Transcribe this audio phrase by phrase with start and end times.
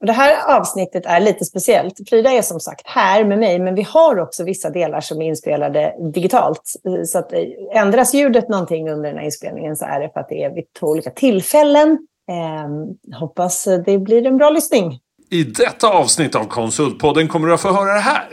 [0.00, 2.08] Och det här avsnittet är lite speciellt.
[2.08, 5.26] Frida är som sagt här med mig, men vi har också vissa delar som är
[5.26, 6.62] inspelade digitalt.
[7.06, 7.40] Så att eh,
[7.72, 10.64] ändras ljudet någonting under den här inspelningen så är det för att det är vid
[10.80, 11.98] två olika tillfällen.
[12.30, 14.98] Eh, hoppas det blir en bra lyssning.
[15.30, 18.28] I detta avsnitt av Konsultpodden kommer du att få höra det här.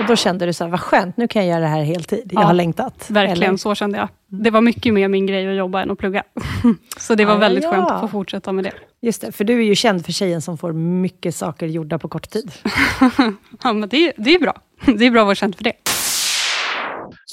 [0.00, 2.30] Och då kände du så här, vad skönt, nu kan jag göra det här heltid.
[2.32, 3.06] Jag Ja, har längtat.
[3.10, 3.56] Verkligen, Eller?
[3.56, 4.08] så kände jag.
[4.44, 6.22] Det var mycket mer min grej att jobba än att plugga.
[6.98, 7.70] Så det var Ah, väldigt ja.
[7.70, 8.72] skönt att få fortsätta med det.
[9.02, 12.08] Just det, för du är ju känd för tjejen som får mycket saker gjorda på
[12.08, 12.52] kort tid.
[13.62, 14.54] Ja, men det, det är bra.
[14.98, 15.72] Det är bra att vara känd för det.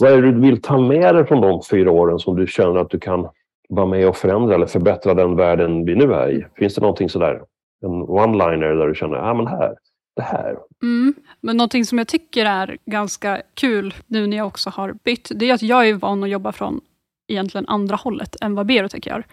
[0.01, 2.75] Vad är det du vill ta med dig från de fyra åren som du känner
[2.79, 3.27] att du kan
[3.69, 6.45] vara med och förändra eller förbättra den världen vi nu är i?
[6.57, 7.41] Finns det någonting sådär,
[7.85, 9.75] en one-liner där du känner, ja ah, men här,
[10.15, 10.57] det här.
[10.83, 11.13] Mm.
[11.41, 15.49] Men någonting som jag tycker är ganska kul nu när jag också har bytt, det
[15.49, 16.81] är att jag är van att jobba från
[17.27, 19.25] egentligen andra hållet än vad Berotech gör.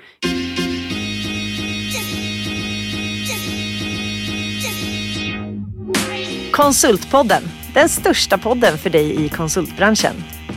[6.53, 7.43] Konsultpodden,
[7.75, 10.15] den största podden för dig i konsultbranschen.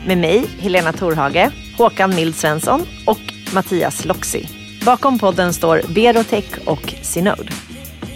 [0.07, 4.47] Med mig, Helena Torhage, Håkan Mild Svensson och Mattias Loxi.
[4.85, 7.51] Bakom podden står Berotech och Synode.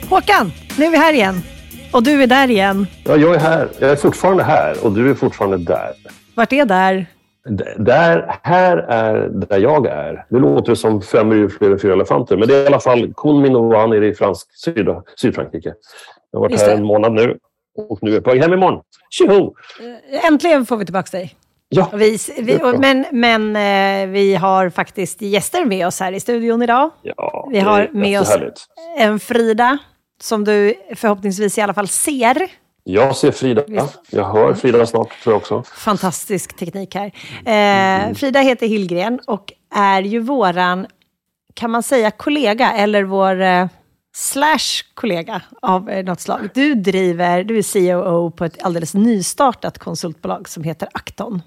[0.09, 1.55] Håkan, nu är vi här igen.
[1.95, 2.88] Och du är där igen.
[3.03, 3.69] Ja, jag är här.
[3.79, 5.91] Jag är fortfarande här och du är fortfarande där.
[6.35, 7.05] Vart är där?
[7.49, 10.25] D- Där, här är där jag är.
[10.29, 12.37] Det låter som fem djur, fler fyra elefanter.
[12.37, 14.87] Men det är i alla fall Kunminovan nere i fransk, syd,
[15.21, 15.73] Sydfrankrike.
[16.31, 16.77] Jag har varit Just här det.
[16.77, 17.37] en månad nu
[17.89, 18.81] och nu är jag på väg hem imorgon.
[19.09, 19.53] Tjoho!
[20.27, 21.35] Äntligen får vi tillbaka dig.
[21.69, 26.19] Ja, Och Vi, vi, men men eh, vi har faktiskt gäster med oss här i
[26.19, 26.89] studion idag.
[27.03, 28.37] ja Vi har med oss-.
[28.97, 29.77] En Frida,
[30.21, 32.47] som du förhoppningsvis i alla fall ser.
[32.83, 33.63] Jag ser Frida.
[34.09, 35.63] Jag hör Frida snart, tror jag också.
[35.63, 37.11] Fantastisk teknik här.
[37.45, 40.88] Eh, Frida heter Hillgren och är ju våran,
[41.53, 43.67] kan man säga kollega, eller vår eh,
[44.16, 46.49] slash kollega av eh, något slag.
[46.53, 51.41] Du driver, du är COO på ett alldeles nystartat konsultbolag som heter Acton.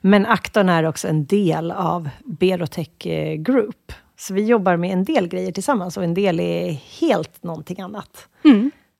[0.00, 3.92] Men Acton är också en del av Berotech eh, Group.
[4.22, 8.28] Så vi jobbar med en del grejer tillsammans och en del är helt någonting annat.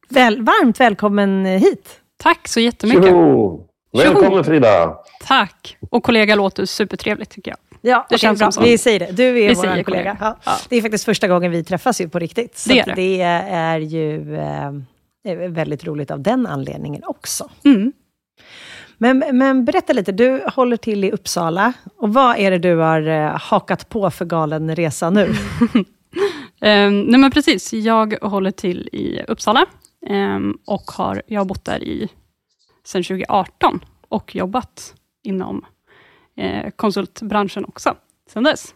[0.09, 2.01] Väl, varmt välkommen hit!
[2.17, 3.05] Tack så jättemycket.
[3.05, 3.61] Tjoho!
[3.99, 4.97] Välkommen Frida!
[5.27, 5.77] Tack.
[5.91, 7.59] Och kollega låter supertrevligt tycker jag.
[7.81, 8.53] Ja, Det känns som bra.
[8.53, 8.61] så.
[8.63, 9.13] Vi säger det.
[9.13, 9.85] Du är Vi vår kollega.
[9.85, 10.17] kollega.
[10.21, 10.37] Ja.
[10.45, 10.53] Ja.
[10.69, 12.59] Det är faktiskt första gången vi träffas ju på riktigt.
[12.59, 12.95] Så Det är det.
[12.95, 17.51] det är ju eh, väldigt roligt av den anledningen också.
[17.65, 17.93] Mm.
[19.03, 21.73] Men, men berätta lite, du håller till i Uppsala.
[21.97, 25.35] Och vad är det du har eh, hakat på för galen resa nu?
[26.61, 29.67] Ehm, nej men precis, jag håller till i Uppsala
[30.07, 32.09] ehm, och har, jag har bott där i
[32.85, 35.65] sedan 2018 och jobbat inom
[36.37, 37.95] eh, konsultbranschen också
[38.31, 38.75] sedan dess.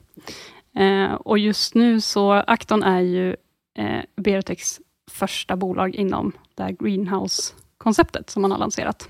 [0.76, 3.37] Eh, och just nu så, Acton är ju
[3.78, 9.08] eh, Berotex första bolag inom det här greenhouse-konceptet som man har lanserat.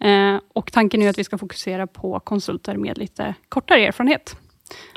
[0.00, 4.36] Eh, och tanken är att vi ska fokusera på konsulter med lite kortare erfarenhet.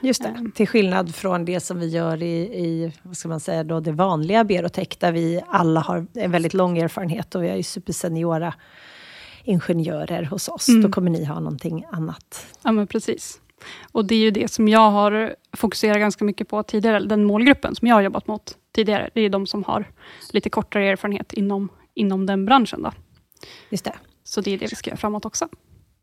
[0.01, 3.63] Just det, till skillnad från det som vi gör i, i vad ska man säga
[3.63, 7.63] då, det vanliga Berotech, där vi alla har en väldigt lång erfarenhet och vi ju
[7.63, 8.53] superseniora
[9.43, 10.69] ingenjörer hos oss.
[10.69, 10.81] Mm.
[10.81, 12.45] Då kommer ni ha någonting annat.
[12.63, 13.41] Ja, men precis.
[13.91, 17.75] Och det är ju det som jag har fokuserat ganska mycket på tidigare, den målgruppen
[17.75, 19.09] som jag har jobbat mot tidigare.
[19.13, 19.91] Det är de som har
[20.31, 22.81] lite kortare erfarenhet inom, inom den branschen.
[22.83, 22.91] Då.
[23.69, 23.93] Just det.
[24.31, 25.47] Så det är det vi ska göra framåt också.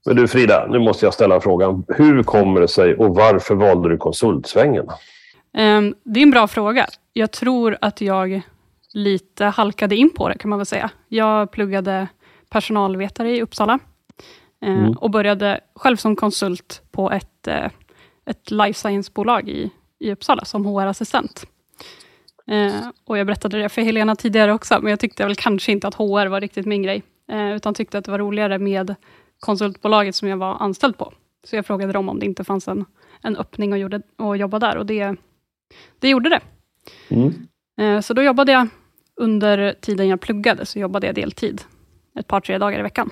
[0.06, 1.84] Men du Frida, nu måste jag ställa frågan.
[1.88, 4.86] Hur kommer det sig och varför valde du konsultsvängen?
[5.54, 6.86] Ehm, det är en bra fråga.
[7.12, 8.40] Jag tror att jag
[8.94, 10.90] lite halkade in på det, kan man väl säga.
[11.08, 12.08] Jag pluggade
[12.50, 13.78] personalvetare i Uppsala
[14.62, 14.92] eh, Mm.
[14.92, 17.70] och började själv som konsult på ett, eh,
[18.26, 21.46] ett life science-bolag i, i Uppsala som HR-assistent.
[22.50, 25.88] Eh, och jag berättade det för Helena tidigare också, men jag tyckte väl kanske inte
[25.88, 27.02] att HR var riktigt min grej,
[27.32, 28.94] utan tyckte att det var roligare med
[29.40, 31.12] konsultbolaget som jag var anställd på.
[31.44, 32.84] Så jag frågade dem om det inte fanns en,
[33.22, 35.16] en öppning och, gjorde, och jobba där och det,
[35.98, 36.40] det gjorde det.
[37.08, 37.34] Mm.
[37.80, 38.68] Eh, Så då jobbade jag
[39.16, 41.62] under tiden jag pluggade, så jobbade jag deltid.
[42.18, 43.10] Ett par, tre dagar i veckan.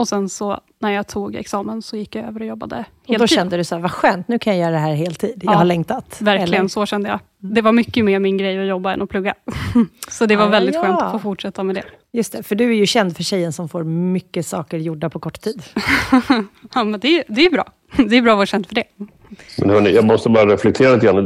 [0.00, 3.12] Och sen så när jag tog examen så gick jag över och jobbade Och då
[3.12, 3.28] heltid.
[3.28, 5.40] kände du så här, vad skönt, nu kan jag göra det här heltid.
[5.44, 6.16] Jag Ja, har längtat.
[6.20, 6.68] Verkligen, Eller?
[6.68, 7.18] så kände jag.
[7.38, 9.34] Det var mycket mer min grej att jobba än att plugga.
[10.08, 10.82] så det var Ah, väldigt ja.
[10.82, 11.84] skönt att få fortsätta med det.
[12.12, 15.18] Just det, för du är ju känd för tjejen som får mycket saker gjorda på
[15.18, 15.62] kort tid.
[16.74, 17.64] Ja, men det, det är bra.
[18.08, 18.84] Det är bra att vara känd för det.
[19.58, 21.24] Men hörni, jag måste bara reflektera lite grann.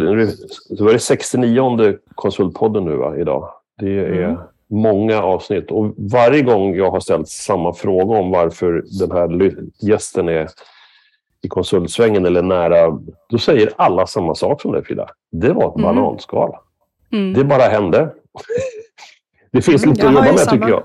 [0.68, 3.48] Det var det 69 konsultpodden nu va, idag.
[3.80, 4.36] Det är Mm.
[4.70, 5.70] Många avsnitt.
[5.70, 9.50] Och varje gång jag har ställt samma fråga om varför den här
[9.82, 10.48] gästen är
[11.42, 15.08] i konsultsvängen eller nära, då säger alla samma sak som dig Frida.
[15.32, 15.82] Det var ett Mm.
[15.96, 16.56] bananskal.
[17.12, 17.32] Mm.
[17.34, 18.12] Det bara hände.
[19.52, 20.52] Det finns Mm, lite jag att jobba med samma.
[20.56, 20.82] tycker jag.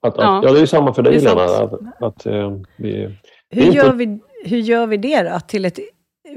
[0.00, 0.40] Att, att, Ja.
[0.44, 0.52] ja.
[0.52, 1.44] det är samma för dig Lena.
[1.44, 3.16] Att, att, eh, vi,
[3.50, 5.40] Hur inte- gör, vi, hur gör vi det då?
[5.48, 5.78] Till ett,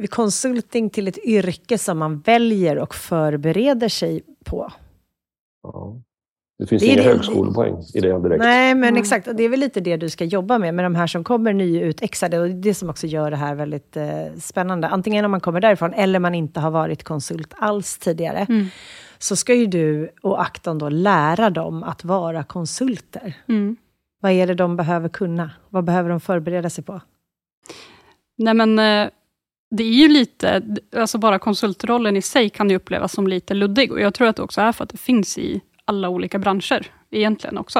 [0.09, 4.71] konsulting till ett yrke som man väljer och förbereder sig på?
[5.63, 5.95] ja.
[6.59, 8.39] Det finns Det inga det- högskolepoäng i det direkt.
[8.43, 9.01] Nej, men Mm.
[9.01, 9.27] exakt.
[9.27, 11.53] Och det är väl lite det du ska jobba med, med de här som kommer
[11.53, 12.39] nyutexade.
[12.39, 14.05] Och det är det som också gör det här väldigt eh,
[14.39, 14.87] spännande.
[14.87, 18.45] Antingen om man kommer därifrån eller man inte har varit konsult alls tidigare.
[18.49, 18.65] Mm.
[19.17, 23.33] Så ska ju du och Acton då lära dem att vara konsulter.
[23.47, 23.75] Mm.
[24.21, 25.51] Vad är det de behöver kunna?
[25.69, 27.01] Vad behöver de förbereda sig på?
[28.37, 29.09] Nej men eh,
[29.75, 30.61] det är ju lite,
[30.95, 34.35] alltså bara konsultrollen i sig kan ju upplevas som lite luddig och jag tror att
[34.35, 37.79] det också är för att det finns i alla olika branscher egentligen också.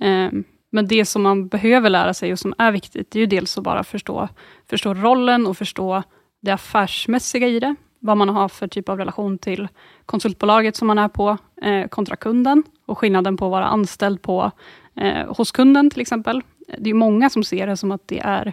[0.00, 0.30] Eh,
[0.70, 3.58] Men det som man behöver lära sig och som är viktigt, det är ju dels
[3.58, 4.28] att bara förstå,
[4.70, 6.02] förstå rollen och förstå
[6.42, 7.74] det affärsmässiga i det.
[8.00, 9.68] Vad man har för typ av relation till
[10.06, 14.50] konsultbolaget som man är på, eh, kontra kunden och skillnaden på att vara anställd på
[14.96, 16.42] eh, hos kunden till exempel.
[16.78, 18.52] Det är många som ser det som att det är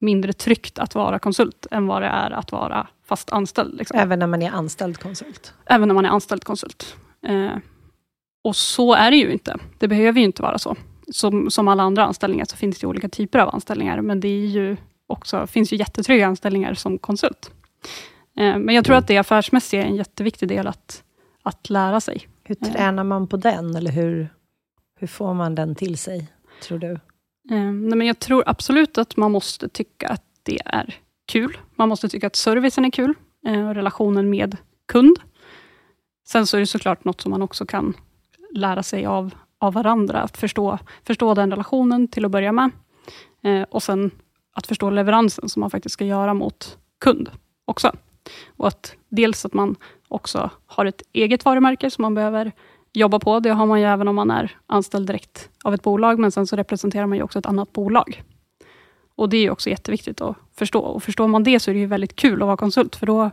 [0.00, 3.74] mindre tryggt att vara konsult än vad det är att vara fast anställd.
[3.74, 3.98] Liksom.
[3.98, 5.54] Även när man är anställd konsult.
[5.66, 6.96] Även när man är anställd konsult.
[8.46, 9.56] Eh, och så är det ju inte.
[9.78, 10.76] Det behöver ju inte vara så.
[11.12, 14.46] Som, som alla andra anställningar så finns det olika typer av anställningar, men det är
[14.46, 14.76] ju
[15.06, 17.50] också, finns ju jättetrygga anställningar som konsult.
[18.38, 21.02] Eh, men jag tror att det affärsmässiga är en jätteviktig del att,
[21.42, 22.28] att lära sig.
[22.44, 22.72] Hur Ja.
[22.72, 23.76] tränar man på den?
[23.76, 24.28] Eller hur,
[25.00, 26.26] hur får man den till sig,
[26.62, 26.90] tror du?
[26.92, 26.98] Eh,
[27.50, 30.94] nej, men jag tror absolut att man måste tycka att det är
[31.26, 31.58] kul.
[31.76, 33.14] Man måste tycka att servicen är kul,
[33.46, 34.56] eh, och relationen med
[34.88, 35.16] kund.
[36.28, 37.94] Sen så är det såklart något som man också kan
[38.54, 42.70] lära sig av, av varandra, att förstå, förstå den relationen till att börja med.
[43.42, 44.10] Eh, och sen
[44.52, 47.30] att förstå leveransen som man faktiskt ska göra mot kund
[47.64, 47.92] också.
[48.46, 49.76] Och att dels att man
[50.08, 52.52] också har ett eget varumärke som man behöver
[52.92, 53.40] jobba på.
[53.40, 56.46] Det har man ju även om man är anställd direkt av ett bolag, men sen
[56.46, 58.22] så representerar man ju också ett annat bolag.
[59.16, 60.80] Och det är ju också jätteviktigt att förstå.
[60.80, 63.30] Och förstår man det så är det ju väldigt kul att vara konsult, för då,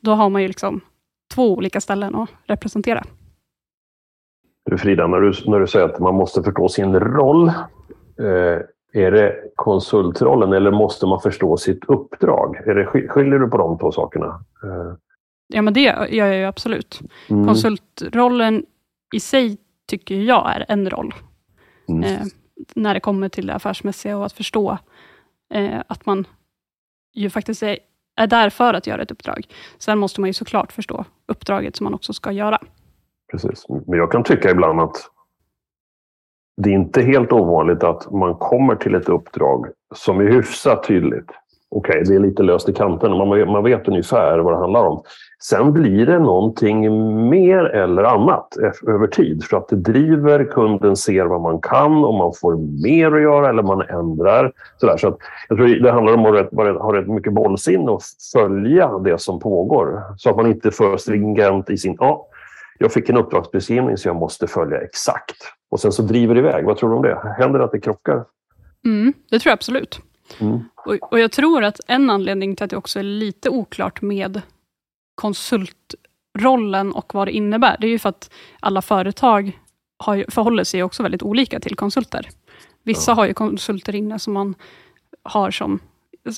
[0.00, 0.80] då har man ju liksom
[1.34, 3.04] två olika ställen att representera.
[4.70, 7.48] Du Frida, när du, när du säger att man måste förstå sin roll.
[8.18, 8.58] Eh,
[8.92, 12.56] är det konsultrollen eller måste man förstå sitt uppdrag?
[12.56, 14.26] Är det, sk- skiljer du på de två sakerna?
[14.64, 14.94] Eh,
[15.52, 17.00] Ja, men det gör jag ju absolut.
[17.30, 18.64] mm, Konsultrollen
[19.14, 19.58] i sig
[19.88, 21.14] tycker jag är en roll.
[21.88, 22.02] mm.
[22.04, 22.20] eh,
[22.74, 24.78] när det kommer till det affärsmässiga och att förstå
[25.54, 26.24] eh, att man
[27.14, 27.78] ju faktiskt är,
[28.16, 29.46] är där för att göra ett uppdrag.
[29.78, 32.58] Sen måste man ju såklart förstå uppdraget som man också ska göra.
[33.30, 33.66] Precis.
[33.68, 34.96] Men jag kan tycka ibland att
[36.56, 41.30] det är inte helt ovanligt att man kommer till ett uppdrag som är hyfsat tydligt.
[41.72, 43.10] Okej, det är lite löst i kanten.
[43.10, 45.02] Man, man vet ungefär vad det handlar om.
[45.42, 46.80] Sen blir det någonting
[47.28, 49.44] mer eller annat e- över tid.
[49.44, 53.48] För att det driver, kunden ser vad man kan och man får mer att göra
[53.48, 54.52] eller man ändrar.
[54.76, 54.96] Sådär.
[54.96, 55.18] Så att
[55.48, 58.02] jag tror det handlar om att ha rätt mycket bollsinne och
[58.32, 60.02] följa det som pågår.
[60.16, 61.96] Så att man inte är för stringent i sin...
[61.98, 62.26] Ja,
[62.82, 65.36] jag fick en uppdragsbeskrivning så jag måste följa exakt.
[65.70, 66.64] Och sen så driver det iväg.
[66.64, 67.34] Vad tror du om det?
[67.38, 68.24] Händer det att det krockar?
[68.84, 70.00] Mm, det tror jag absolut.
[70.40, 70.60] Mm.
[70.86, 74.42] Och, och jag tror att en anledning till att det också är lite oklart med
[75.14, 78.30] konsultrollen och vad det innebär, det är ju för att
[78.60, 79.58] alla företag
[79.98, 82.28] har förhåller sig också väldigt olika till konsulter.
[82.82, 83.14] Vissa Ja.
[83.14, 84.54] har ju konsulter inne som man
[85.22, 85.78] har som,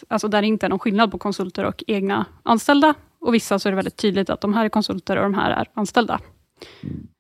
[0.08, 2.94] alltså där det inte är någon skillnad på konsulter och egna anställda.
[3.20, 5.50] Och vissa så är det väldigt tydligt att de här är konsulter och de här
[5.50, 6.20] är anställda.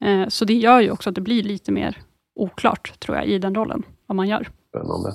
[0.04, 1.98] Eh, så det gör ju också att det blir lite mer
[2.34, 4.48] oklart, tror jag, i den rollen, vad man gör.
[4.68, 5.12] Spännande.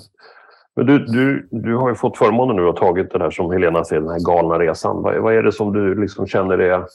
[0.76, 3.52] Men du, du, du har ju fått förmånen nu att ha tagit det här som
[3.52, 5.02] Helena säger, den här galna resan.
[5.02, 6.86] Vad, vad är det som du liksom känner är,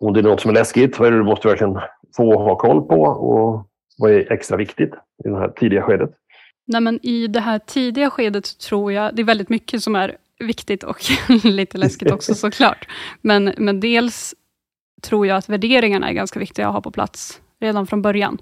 [0.00, 1.78] om det är något som är läskigt, vad är det du måste verkligen
[2.16, 3.66] få ha koll på och
[3.98, 6.10] vad är extra viktigt i det här tidiga skedet?
[6.66, 10.16] Nej, men I det här tidiga skedet tror jag, det är väldigt mycket som är
[10.38, 11.02] viktigt och
[11.44, 12.88] lite läskigt också såklart.
[13.20, 14.34] Men, men dels
[15.02, 18.38] tror jag att värderingarna är ganska viktiga att ha på plats redan från början.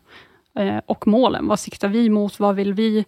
[0.58, 2.40] Eh, och målen, vad siktar vi mot?
[2.40, 2.98] Vad vill vi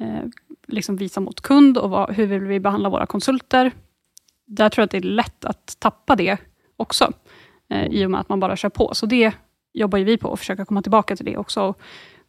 [0.00, 0.24] eh,
[0.66, 3.72] liksom visa mot kund och vad, hur vill vi behandla våra konsulter?
[4.46, 6.36] Där tror jag att det är lätt att tappa det
[6.76, 7.12] också,
[7.70, 8.94] eh, i och med att man bara kör på.
[8.94, 9.34] Så det
[9.72, 11.62] jobbar ju vi på, att försöka komma tillbaka till det också.
[11.62, 11.80] Och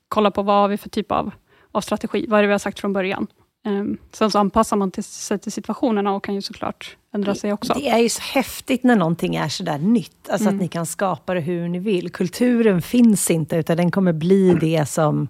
[0.07, 1.31] kolla på vad har vi för typ av,
[1.71, 3.27] av strategi, vad är det vi har sagt från början?
[3.65, 7.53] Um, sen så anpassar man till, sig till situationerna och kan ju såklart ändra sig
[7.53, 7.73] också.
[7.73, 10.29] Det är ju så häftigt när någonting är sådär nytt.
[10.29, 10.55] Alltså Mm.
[10.55, 12.11] att ni kan skapa det hur ni vill.
[12.11, 15.27] Kulturen finns inte, utan den kommer bli det som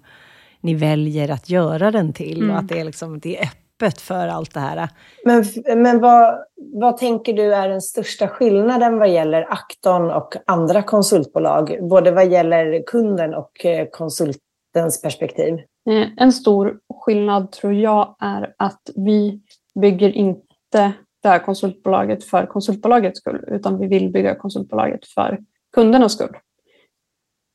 [0.60, 2.42] ni väljer att göra den till.
[2.42, 2.50] Mm.
[2.50, 4.88] Och att det är, liksom, det är öppet för allt det här.
[5.24, 5.44] Men,
[5.82, 6.34] men vad,
[6.74, 11.78] vad tänker du är den största skillnaden vad gäller Acton och andra konsultbolag?
[11.90, 15.54] Både vad gäller kunden och eh, konsultens perspektiv?
[15.90, 19.40] Eh, en stor skillnad tror jag är att vi
[19.80, 25.38] bygger inte det här konsultbolaget för konsultbolagets skull, utan vi vill bygga konsultbolaget för
[25.72, 26.36] kundernas skull.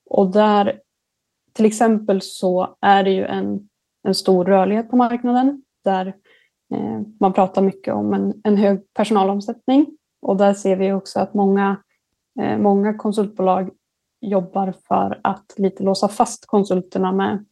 [0.09, 0.81] Och där,
[1.53, 3.69] till exempel så är det ju en,
[4.03, 6.07] en stor rörlighet på marknaden där
[6.73, 9.97] eh, man pratar mycket om en, en hög personalomsättning.
[10.21, 11.77] Och där ser vi också att många,
[12.41, 13.69] eh, många konsultbolag
[14.21, 17.45] jobbar för att lite låsa fast konsulterna med,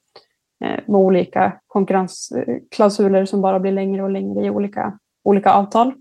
[0.66, 5.94] Eh, med olika konkurrensklausuler som bara blir längre och längre i olika, olika avtal.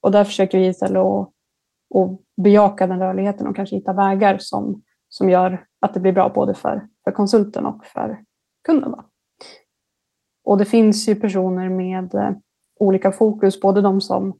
[0.00, 1.28] Och där försöker vi istället att,
[1.94, 6.28] att bejaka den rörligheten och kanske hitta vägar som, som gör att det blir bra
[6.28, 8.18] både för, för konsulten och för
[8.66, 8.90] kunden.
[8.90, 9.04] Då.
[10.44, 12.30] Och det finns ju personer med eh,
[12.80, 14.38] olika fokus, både de som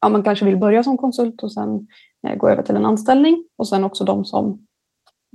[0.00, 1.86] ja, man kanske vill börja som konsult och sen
[2.26, 4.66] eh, gå över till en anställning och sen också de som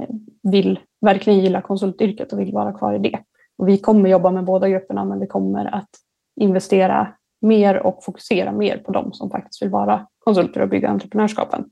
[0.02, 0.16] eh,
[0.52, 3.20] vill verkligen gilla konsultyrket och vill vara kvar i det.
[3.58, 5.90] Och vi kommer jobba med båda grupperna men vi kommer att
[6.36, 11.70] investera mer och fokusera mer på de som faktiskt vill vara konsulter och bygga entreprenörskapen.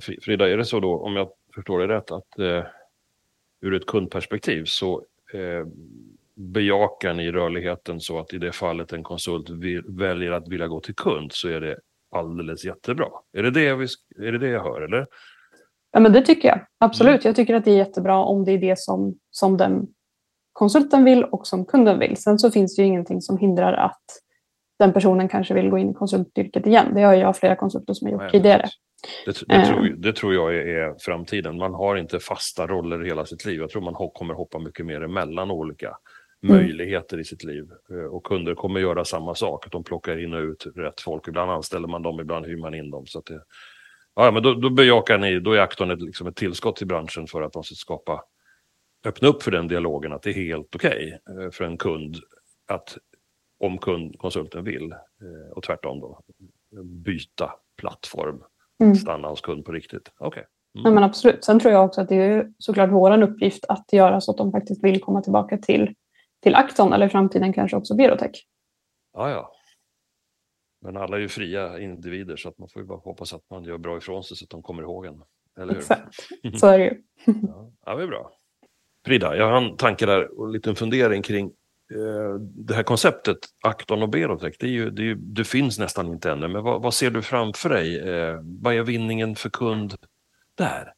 [0.00, 2.64] Frida, är det så då, om jag förstår det rätt, att eh,
[3.60, 5.02] ur ett kundperspektiv så
[5.34, 5.66] eh,
[6.34, 10.80] bejakar ni rörligheten så att i det fallet en konsult vill, väljer att vilja gå
[10.80, 11.76] till kund så är det
[12.10, 13.08] alldeles jättebra.
[13.32, 13.86] Är det det, vi,
[14.18, 15.06] är det, det jag hör eller?
[15.92, 17.14] Ja men det tycker jag, absolut.
[17.14, 17.22] Mm.
[17.24, 19.86] Jag tycker att det är jättebra om det är det som, som den
[20.54, 22.16] konsulten vill och som kunden vill.
[22.16, 24.04] Sen så finns det ju ingenting som hindrar att
[24.78, 26.94] den personen kanske vill gå in i konsultyrket igen.
[26.94, 28.68] Det har jag flera konsulter som har gjort Nej, tidigare.
[29.26, 29.68] Det, det, eh.
[29.68, 31.56] tror, det, tror, jag är framtiden.
[31.58, 33.60] Man har inte fasta roller hela sitt liv.
[33.60, 35.96] Jag tror man kommer hoppa mycket mer emellan olika
[36.44, 36.56] mm.
[36.56, 37.64] möjligheter i sitt liv.
[37.90, 41.28] Eh, och kunder kommer göra samma sak, att de plockar in och ut rätt folk.
[41.28, 43.06] Ibland anställer man dem, ibland hyr man in dem.
[43.06, 43.40] Så det,
[44.14, 47.26] ja, men då, då bejakar ni, då är Acton ett, liksom ett tillskott till branschen
[47.26, 48.22] för att man ska skapa,
[49.04, 52.16] öppna upp för den dialogen, att det är helt okej okay eh, för en kund
[52.66, 52.96] att
[53.58, 56.20] om kund, konsulten vill eh, och tvärtom då
[56.82, 58.42] byta plattform,
[58.82, 58.94] mm.
[58.94, 60.12] stanna hos kund på riktigt.
[60.18, 60.44] Okay.
[60.78, 60.84] Mm.
[60.84, 61.44] Ja, men absolut.
[61.44, 64.52] Sen tror jag också att det är såklart vår uppgift att göra så att de
[64.52, 65.94] faktiskt vill komma tillbaka till
[66.44, 68.46] till Acton eller i framtiden kanske också Berotech.
[69.12, 69.52] Ja, ja.
[70.80, 73.64] Men alla är ju fria individer så att man får ju bara hoppas att man
[73.64, 75.22] gör bra ifrån sig så att de kommer ihåg en.
[75.58, 75.80] Eller hur?
[75.80, 76.14] Exakt,
[76.60, 77.02] så är det ju.
[77.24, 78.32] ja, ja, det är bra.
[79.06, 81.46] Frida, jag har en tanke där och en liten fundering kring
[81.90, 84.54] eh, det här konceptet Acton och Berotech.
[84.58, 87.10] Det, är ju, det, är ju, det finns nästan inte ännu, men vad, vad ser
[87.10, 87.98] du framför dig?
[87.98, 89.94] Eh, vad är vinningen för kund
[90.54, 90.92] där?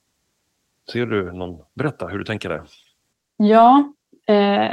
[0.92, 1.64] Ser du någon?
[1.74, 2.62] Berätta hur du tänker där.
[3.36, 3.92] Ja,
[4.26, 4.70] eh,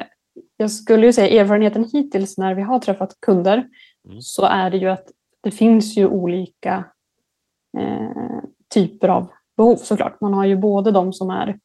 [0.57, 3.67] jag skulle ju säga erfarenheten hittills när vi har träffat kunder
[4.05, 4.21] mm.
[4.21, 5.07] så är det ju att
[5.41, 6.85] det finns ju olika
[7.77, 10.21] eh, typer av behov såklart.
[10.21, 11.59] Man har ju både de som är,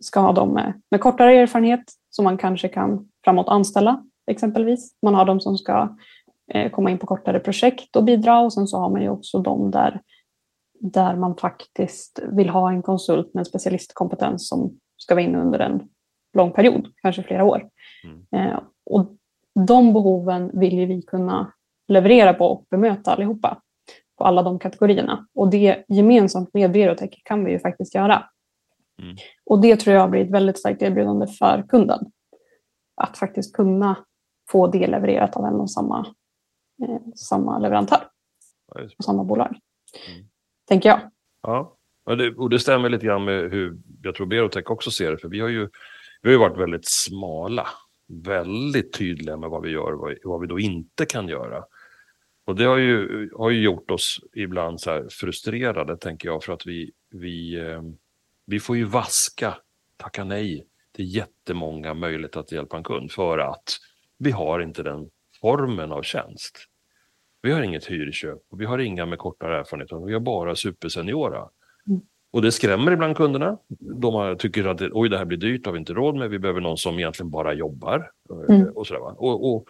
[0.00, 4.94] ska ha dem med, med kortare erfarenhet som man kanske kan framåt anställa exempelvis.
[5.02, 5.96] Man har de som ska
[6.54, 9.38] eh, komma in på kortare projekt och bidra och sen så har man ju också
[9.38, 10.00] de där,
[10.80, 15.88] där man faktiskt vill ha en konsult med specialistkompetens som ska vara inne under en
[16.36, 17.68] lång period, kanske flera år.
[18.04, 18.48] Mm.
[18.48, 19.06] Eh, och
[19.66, 21.52] de behoven vill vi kunna
[21.88, 23.62] leverera på och bemöta allihopa
[24.18, 25.26] på alla de kategorierna.
[25.34, 28.24] Och det gemensamt med Berotech kan vi ju faktiskt göra.
[29.02, 29.16] Mm.
[29.44, 31.98] Och det tror jag blir ett väldigt starkt erbjudande för kunden.
[32.96, 34.04] Att faktiskt kunna
[34.50, 36.06] få det levererat av en och samma,
[36.82, 38.00] eh, samma leverantör.
[38.98, 39.56] och samma bolag.
[40.08, 40.28] Mm.
[40.68, 41.00] Tänker jag.
[41.42, 45.10] Ja, och det, och det stämmer lite grann med hur jag tror Berotech också ser
[45.10, 45.18] det.
[45.18, 45.68] För vi har ju
[46.22, 47.66] vi har ju varit väldigt smala,
[48.08, 51.64] väldigt tydliga med vad vi gör och vad vi då inte kan göra.
[52.44, 56.66] Och det har ju, har ju gjort oss ibland så frustrerade, tänker jag, för att
[56.66, 57.82] vi, vi, eh,
[58.46, 59.56] vi får ju vaska,
[59.96, 63.64] tacka nej till jättemånga möjligheter att hjälpa en kund för att
[64.18, 66.58] vi har inte den formen av tjänst.
[67.42, 71.48] Vi har inget hyrköp och vi har inga med kortare erfarenhet, vi har bara superseniora.
[71.88, 72.00] Mm.
[72.32, 73.58] Och det skrämmer ibland kunderna.
[73.78, 76.30] De tycker att oj, det här blir dyrt, har vi inte råd med.
[76.30, 78.10] Vi behöver någon som egentligen bara jobbar.
[78.48, 78.68] Mm.
[78.68, 79.68] Och, sådär, och, och,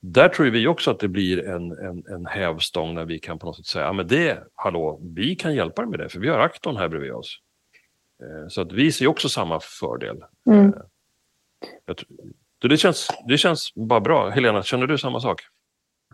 [0.00, 3.46] där tror vi också att det blir en, en, en hävstång när vi kan på
[3.46, 6.28] något sätt säga, ja men det, hallå, vi kan hjälpa dig med det, för vi
[6.28, 7.38] har Akton här bredvid oss.
[8.24, 10.16] Eh, så att vi ser också samma fördel.
[10.50, 10.66] Mm.
[10.66, 10.72] Eh,
[11.86, 11.96] jag,
[12.70, 14.30] det, känns, det känns bara bra.
[14.30, 15.40] Helena, känner du samma sak?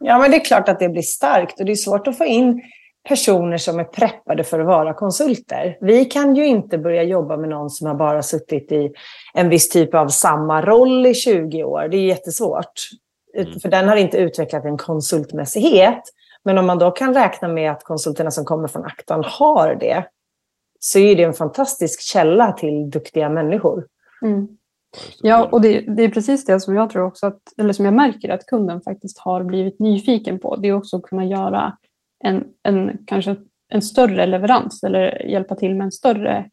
[0.00, 2.25] Ja, men det är klart att det blir starkt och det är svårt att få
[2.25, 2.62] in
[3.09, 5.79] personer som är preppade för att vara konsulter.
[5.81, 8.93] Vi kan ju inte börja jobba med någon som har bara suttit i
[9.35, 11.88] en viss typ av samma roll i 20 år.
[11.88, 12.73] Det är jättesvårt.
[13.62, 16.02] För den har inte utvecklat en konsultmässighet.
[16.45, 20.05] Men om man då kan räkna med att konsulterna som kommer från Acton har det,
[20.82, 23.87] så är det en fantastisk källa till duktiga människor.
[24.22, 24.49] Mm.
[25.22, 27.94] Ja, och det, det, är precis det som jag tror också att, eller som jag
[27.94, 30.56] märker att kunden faktiskt har blivit nyfiken på.
[30.56, 31.76] Det är också att kunna göra
[32.25, 33.37] en, en kanske
[33.68, 36.50] en större leverans eller hjälpa till med en större,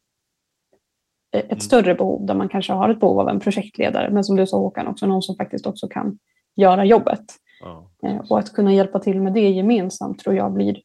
[1.32, 1.60] ett mm.
[1.60, 4.56] större behov där man kanske har ett behov av en projektledare, men som du sa
[4.56, 6.18] Håkan, också någon som faktiskt också kan
[6.56, 7.24] göra jobbet.
[7.60, 7.90] Ja.
[8.02, 10.82] Eh, och att kunna hjälpa till med det gemensamt tror jag blir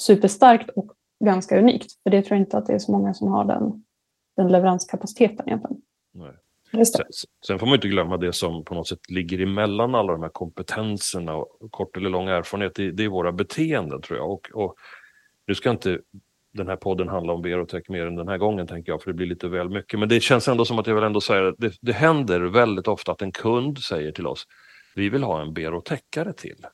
[0.00, 0.92] superstarkt och
[1.24, 2.02] ganska unikt.
[2.02, 3.84] För det tror jag inte att det är så många som har den,
[4.36, 5.82] den leveranskapaciteten egentligen.
[6.14, 6.34] Nej.
[6.70, 7.04] Sen,
[7.46, 10.28] sen, får man inte glömma det som på något sätt ligger emellan alla de här
[10.28, 12.74] kompetenserna och kort eller lång erfarenhet.
[12.74, 14.30] Det, det är våra beteenden tror jag.
[14.30, 14.74] Och, och,
[15.46, 15.98] nu ska inte
[16.52, 19.14] den här podden handla om Berotech mer än den här gången tänker jag, för det
[19.14, 19.98] blir lite väl mycket.
[19.98, 22.88] Men det känns ändå som att jag vill ändå säga att det, det händer väldigt
[22.88, 24.44] ofta att en kund säger till oss,
[24.94, 26.66] vi vill ha en Berotechare till.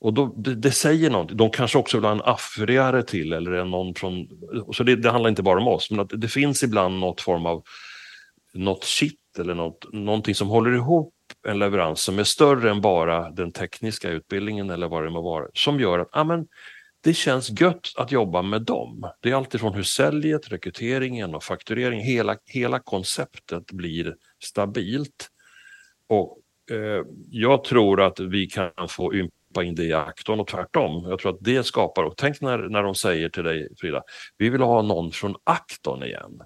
[0.00, 1.36] Och då, det, det, säger någonting.
[1.36, 4.28] De kanske också vill ha en affriare till eller en någon från...
[4.72, 7.46] Så det, det, handlar inte bara om oss, men att det finns ibland något form
[7.46, 7.62] av
[8.54, 11.12] något shit eller något, någonting som håller ihop
[11.46, 15.46] en leverans som är större än bara den tekniska utbildningen eller vad det må vara,
[15.54, 16.46] som gör att ah, men,
[17.00, 19.10] det känns gött att jobba med dem.
[19.20, 22.04] Det är alltifrån hur säljet, rekryteringen och faktureringen.
[22.04, 25.28] hela, hela konceptet blir stabilt.
[26.08, 26.38] Och
[26.70, 29.14] eh, jag tror att vi kan få
[29.56, 31.04] ympa in det i aktorn och tvärtom.
[31.08, 34.02] Jag tror att det skapar, och tänk när, när de säger till dig Frida,
[34.38, 36.42] vi vill ha någon från aktorn igen.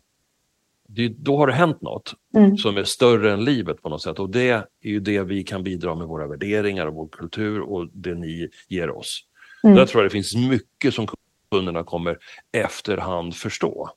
[0.88, 2.56] Det, då har det hänt något mm.
[2.56, 5.62] som är större än livet på något sätt och det är ju det vi kan
[5.62, 9.20] bidra med våra värderingar och vår kultur och det ni ger oss.
[9.64, 9.76] Mm.
[9.76, 11.06] Där tror jag det finns mycket som
[11.50, 12.18] kunderna kommer
[12.52, 13.90] efterhand förstå.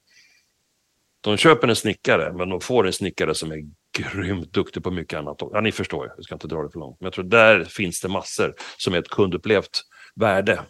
[1.23, 3.63] De köper en snickare, men de får en snickare som är
[3.97, 5.37] grymt duktig på mycket annat.
[5.39, 6.99] Ja, ni förstår, jag ska inte dra det för långt.
[6.99, 9.81] Men jag tror där finns det massor som är ett kundupplevt
[10.15, 10.61] värde.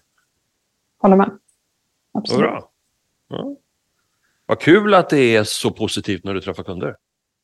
[0.97, 1.39] Håller med.
[2.13, 2.41] Absolut.
[2.41, 2.71] Bra.
[3.27, 3.55] Ja.
[4.45, 6.95] Vad kul att det är så positivt när du träffar kunder.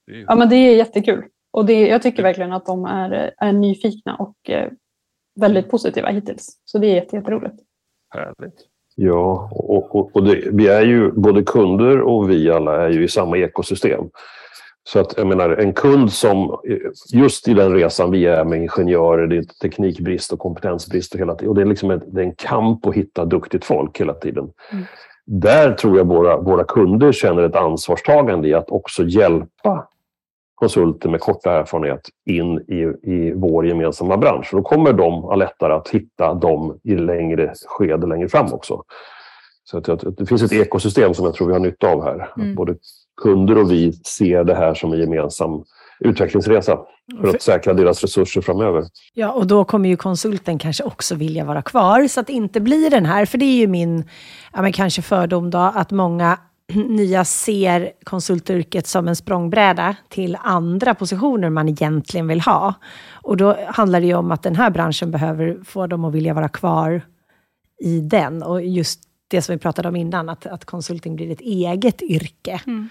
[0.06, 1.26] Ja, men det är jättekul.
[1.52, 4.72] Och det, jag tycker verkligen att de är, är nyfikna och eh,
[5.36, 6.62] väldigt positiva hittills.
[6.66, 7.56] Så det är jätteroligt.
[8.10, 8.66] Härligt.
[9.02, 13.04] Ja, och, och, och det, vi är ju, både kunder och vi alla är ju
[13.04, 14.04] i samma ekosystem.
[14.84, 16.60] Så att jag menar, en kund som,
[17.14, 21.36] just i den resan vi är med ingenjörer, det är teknikbrist och kompetensbrist och hela
[21.36, 21.50] tiden.
[21.50, 24.50] Och det är liksom en, det är en kamp att hitta duktigt folk hela tiden.
[24.72, 24.86] Mm.
[25.26, 29.88] Där tror jag våra, våra kunder känner ett ansvarstagande i att också hjälpa
[30.60, 34.50] konsulter med korta erfarenhet in i, i vår gemensamma bransch.
[34.52, 38.84] Då kommer de lättare att hitta dem i längre skede längre fram också.
[39.64, 42.32] Så att, att, det finns ett ekosystem som jag tror vi har nytta av här.
[42.38, 42.56] Mm.
[42.56, 42.76] Både
[43.22, 45.64] kunder och vi ser det här som en gemensam
[46.00, 46.80] utvecklingsresa
[47.22, 48.84] för att säkra deras resurser framöver.
[49.14, 52.60] Ja, och då kommer ju konsulten kanske också vilja vara kvar, så att det inte
[52.60, 54.04] blir den här, för det är ju min,
[54.54, 56.38] ja men kanske fördom då, att många
[56.74, 62.74] nya ser konsultyrket som en språngbräda till andra positioner man egentligen vill ha.
[63.14, 66.34] Och då handlar det ju om att den här branschen behöver få dem att vilja
[66.34, 67.02] vara kvar
[67.80, 68.44] i den.
[68.44, 72.62] Och just det som vi pratade om innan, att, att konsulting blir ett eget yrke.
[72.68, 72.90] Mm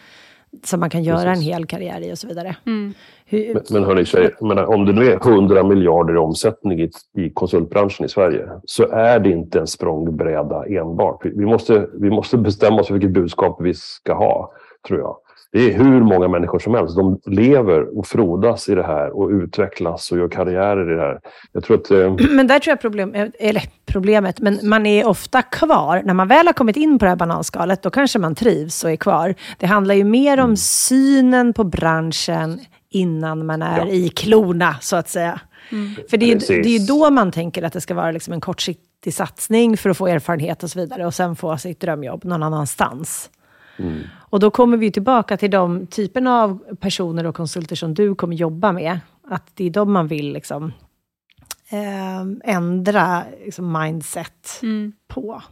[0.64, 1.46] som man kan göra Precis.
[1.46, 2.56] en hel karriär i och så vidare.
[2.66, 2.94] Mm.
[3.24, 6.90] Hur, men, men hörni tjejer, menar, om det nu är 100 miljarder i omsättning i,
[7.16, 11.24] i konsultbranschen i Sverige så är det inte en språngbräda enbart.
[11.24, 14.52] Vi måste, vi måste bestämma oss för vilket budskap vi ska ha,
[14.88, 15.16] tror jag.
[15.52, 16.96] Det är hur många människor som helst.
[16.96, 21.20] De lever och frodas i det här och utvecklas och gör karriärer i det här.
[21.52, 22.30] Jag tror att, eh...
[22.30, 26.02] Men där tror jag problem, eller problemet, men man är ofta kvar.
[26.04, 28.90] När man väl har kommit in på det här bananskalet, då kanske man trivs och
[28.90, 29.34] är kvar.
[29.58, 30.56] Det handlar ju mer om mm.
[30.56, 33.88] synen på branschen innan man är ja.
[33.88, 35.40] i klorna, så att säga.
[35.72, 35.94] Mm.
[36.10, 39.14] För det är, det är då man tänker att det ska vara liksom en kortsiktig
[39.14, 43.30] satsning för att få erfarenhet och så vidare och sen få sitt drömjobb någon annanstans.
[43.78, 43.98] Mm.
[44.30, 48.36] Och då kommer vi tillbaka till de typerna av personer och konsulter som du kommer
[48.36, 49.00] jobba med.
[49.28, 50.72] Att det är de man vill liksom,
[51.70, 54.92] eh, ändra liksom, mindset mm.
[55.08, 55.42] på.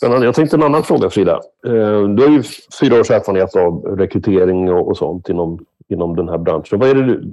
[0.00, 1.40] Jag tänkte en annan fråga, Frida.
[1.66, 2.42] Eh, du har ju
[2.80, 6.78] fyra års erfarenhet av rekrytering och, sånt inom, inom den här branschen.
[6.78, 7.32] Vad är det, du,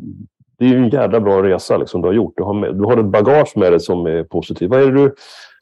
[0.57, 2.33] det är ju en jävla bra resa liksom, du har gjort.
[2.37, 4.69] Du har, med, du har ett bagage med dig som är positivt.
[4.69, 5.15] Vad är, det du,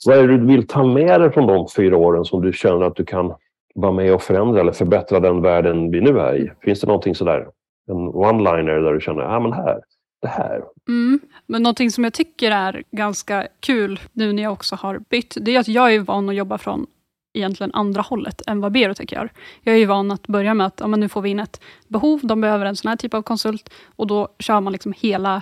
[0.06, 2.86] vad är det du vill ta med dig från de fyra åren som du känner
[2.86, 3.34] att du kan
[3.78, 6.52] vara med och förändra eller förbättra den världen vi nu är i?
[6.62, 7.48] Finns det någonting sådär,
[7.90, 9.82] en one-liner där du känner, ja men här,
[10.22, 10.64] det här.
[10.88, 11.20] Mm.
[11.46, 15.56] Men någonting som jag tycker är ganska kul nu när jag också har bytt, det
[15.56, 16.88] är att jag är van att jobba från
[17.34, 19.30] egentligen andra hållet än vad Berotech gör.
[19.62, 21.62] Jag är ju van att börja med att ja, men nu får vi in ett
[21.88, 25.42] behov, de behöver en sån här typ av konsult och då kör man liksom hela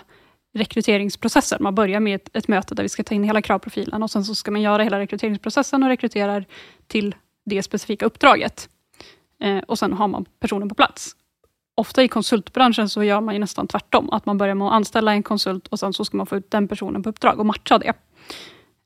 [0.53, 1.63] rekryteringsprocessen.
[1.63, 4.23] Man börjar med ett, ett, möte där vi ska ta in hela kravprofilen och sen
[4.23, 6.45] så ska man göra hela rekryteringsprocessen och rekryterar
[6.87, 7.15] till
[7.45, 8.69] det specifika uppdraget.
[9.39, 11.15] Eh, och sen har man personen på plats.
[11.75, 14.10] Ofta i konsultbranschen så gör man ju nästan tvärtom.
[14.10, 16.51] Att man börjar med att anställa en konsult och sen så ska man få ut
[16.51, 17.93] den personen på uppdrag och matcha det.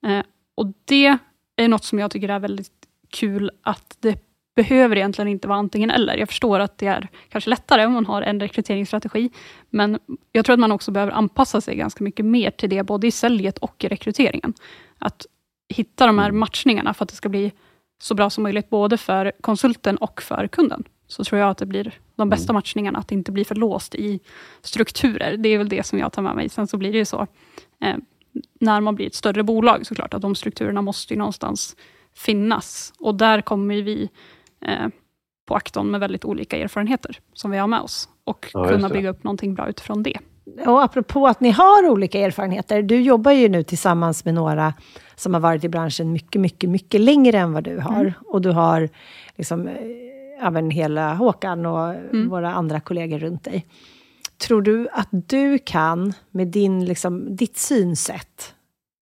[0.08, 0.24] Eh,
[0.56, 1.18] och det
[1.56, 2.72] är något som jag tycker är väldigt
[3.10, 6.18] kul att det behöver egentligen inte vara antingen eller.
[6.18, 9.30] Jag förstår att det är kanske lättare om man har en rekryteringsstrategi,
[9.70, 10.00] men
[10.32, 13.12] jag tror att man också behöver anpassa sig ganska mycket mer till det, både i
[13.12, 14.54] säljet och i rekryteringen.
[14.98, 15.26] Att
[15.70, 17.52] hitta de här matchningarna för att det ska bli
[18.00, 20.84] så bra som möjligt, både för konsulten och för kunden.
[21.08, 23.96] Så tror jag att det blir de bästa matchningarna, att det inte blir för låst
[23.96, 24.20] i
[24.62, 25.38] strukturer.
[25.38, 26.50] Det är väl det som jag tar med mig.
[26.50, 27.28] Sen så blir det ju så,
[27.82, 27.96] eh,
[28.60, 31.76] när man blir ett större bolag såklart, att de strukturerna måste ju någonstans
[32.16, 32.94] finnas.
[33.00, 34.10] Och där kommer vi
[34.62, 34.88] eh,
[35.48, 39.10] på Acton med väldigt olika erfarenheter som vi har med oss och ja, kunna bygga
[39.10, 40.20] upp någonting bra utifrån det.
[40.66, 44.74] Och apropå att ni har olika erfarenheter, du jobbar ju nu tillsammans med några
[45.20, 48.02] som har varit i branschen mycket, mycket, mycket längre än vad du har.
[48.02, 48.14] Mm.
[48.26, 48.90] Och du har
[49.36, 52.30] liksom, eh, även hela Håkan och mm.
[52.30, 53.66] våra andra kollegor runt dig.
[54.38, 58.56] Tror du att du kan, med din, liksom, ditt synsätt,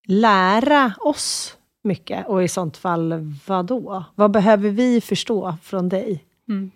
[0.07, 2.27] lära oss mycket?
[2.27, 4.03] Och i sånt fall, vad då?
[4.15, 6.23] Vad behöver vi förstå från dig?
[6.49, 6.71] Mm.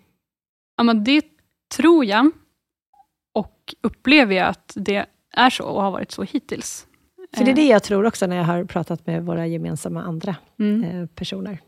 [0.76, 1.24] Ja, men det
[1.76, 2.30] tror jag
[3.32, 6.86] och upplever jag att det är så och har varit så hittills.
[7.36, 10.36] För det är det jag tror också när jag har pratat med våra gemensamma andra
[10.58, 10.84] mm.
[10.84, 11.60] Eh, personer.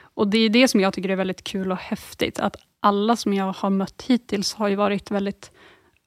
[0.00, 3.34] Och det är det som jag tycker är väldigt kul och häftigt, att alla som
[3.34, 5.50] jag har mött hittills har ju varit väldigt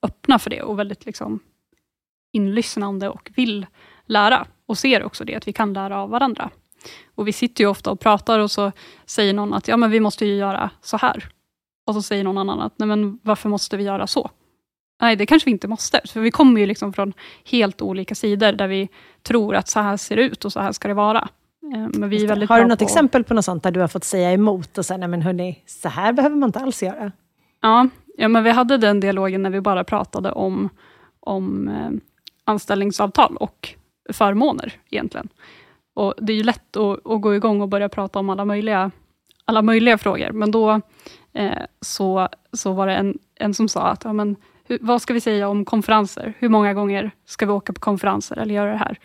[0.02, 1.40] öppna för det och väldigt liksom
[2.32, 3.66] inlyssnande och vill
[4.06, 6.50] lära och ser också det, att vi kan lära av varandra.
[7.16, 8.72] Och Vi sitter ju ofta och pratar och så
[9.06, 11.30] säger någon att ja, men vi måste ju göra så här.
[11.86, 14.30] Och så säger någon annan att nej, men varför måste vi göra så?
[15.02, 17.14] Nej, det kanske vi inte måste, för vi kommer ju liksom från
[17.46, 18.90] helt olika sidor, där vi
[19.24, 21.28] tror att så här ser det ut och så här ska det vara.
[21.74, 22.86] Eh, men vi är väldigt har du något på...
[22.86, 25.64] exempel på något sånt, där du har fått säga emot och säga, nej men hörni,
[25.66, 27.12] så här behöver man inte alls göra?
[27.62, 30.70] Ja, ja men vi hade den dialogen när vi bara pratade om,
[31.20, 31.90] om eh,
[32.46, 33.76] anställningsavtal och
[34.14, 35.30] förmåner egentligen.
[35.94, 38.92] Och Det är ju lätt att, att, gå igång och börja prata om alla möjliga,
[39.46, 40.82] alla möjliga frågor, men då
[41.34, 44.36] eh, så, så var det en, en som sa att ja, men,
[44.68, 46.34] hur, vad ska vi säga om konferenser?
[46.40, 49.00] Hur många gånger ska vi åka på konferenser eller göra det här?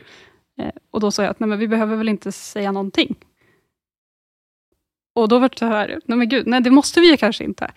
[0.58, 3.14] Eh, och Då sa jag att nej, men vi behöver väl inte säga någonting.
[5.14, 7.70] Och då var det så här, nej men gud, nej det måste vi kanske inte.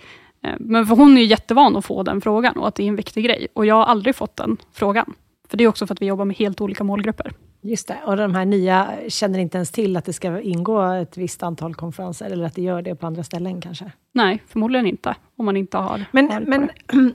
[0.44, 2.96] Eh, men för hon är jättevan att få den frågan och att det är en
[2.96, 3.48] viktig grej.
[3.54, 5.14] Och jag har aldrig fått den frågan.
[5.48, 7.32] För det är också för att vi jobbar med helt olika målgrupper.
[7.62, 11.18] Just det, och de här nya känner inte ens till att det ska ingå ett
[11.18, 13.92] visst antal konferenser, eller att det gör det på andra ställen kanske?
[14.12, 16.70] Nej, förmodligen inte, om man inte har Men, men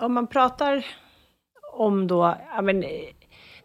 [0.00, 0.86] om man pratar
[1.72, 2.84] om då, ja, men,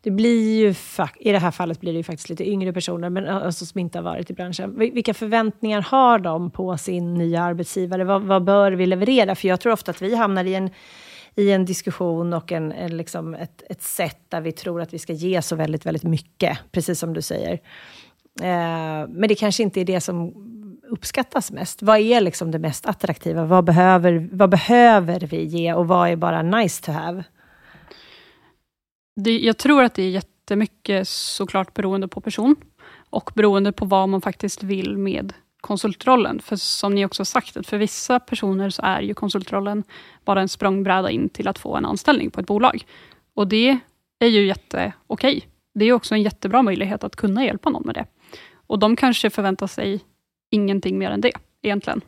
[0.02, 0.74] det blir ju,
[1.20, 3.80] i det här fallet blir det ju faktiskt lite yngre personer, men eh, alltså som
[3.80, 4.78] inte har varit i branschen.
[4.78, 8.04] Vilka förväntningar har de på sin nya arbetsgivare?
[8.04, 9.36] Vad, vad bör vi leverera?
[9.36, 10.70] För jag tror ofta att vi hamnar i en
[11.38, 15.00] i en diskussion och en, en liksom ett, ett sätt där vi tror att vi
[15.00, 17.54] ska ge så väldigt, väldigt mycket, precis som du säger.
[18.42, 20.34] Eh, men det kanske inte är det som
[20.90, 21.82] uppskattas mest.
[21.82, 23.46] Vad är liksom det mest attraktiva?
[23.46, 27.24] Vad behöver, vad behöver vi ge och vad är bara nice to have?
[29.16, 32.56] Det, jag tror att det är jättemycket såklart beroende på person
[33.10, 36.40] och beroende på vad man faktiskt vill med konsultrollen.
[36.40, 39.84] För som ni också sagt, att för vissa personer så är ju konsultrollen
[40.26, 42.86] bara en språngbräda in till att få en anställning på ett bolag.
[43.34, 43.80] Och det
[44.20, 45.48] är ju jätteokej.
[45.74, 48.06] Det är också en jättebra möjlighet att kunna hjälpa någon med det.
[48.68, 50.02] Och de kanske förväntar sig
[50.50, 51.32] ingenting mer än det,
[51.62, 52.02] egentligen.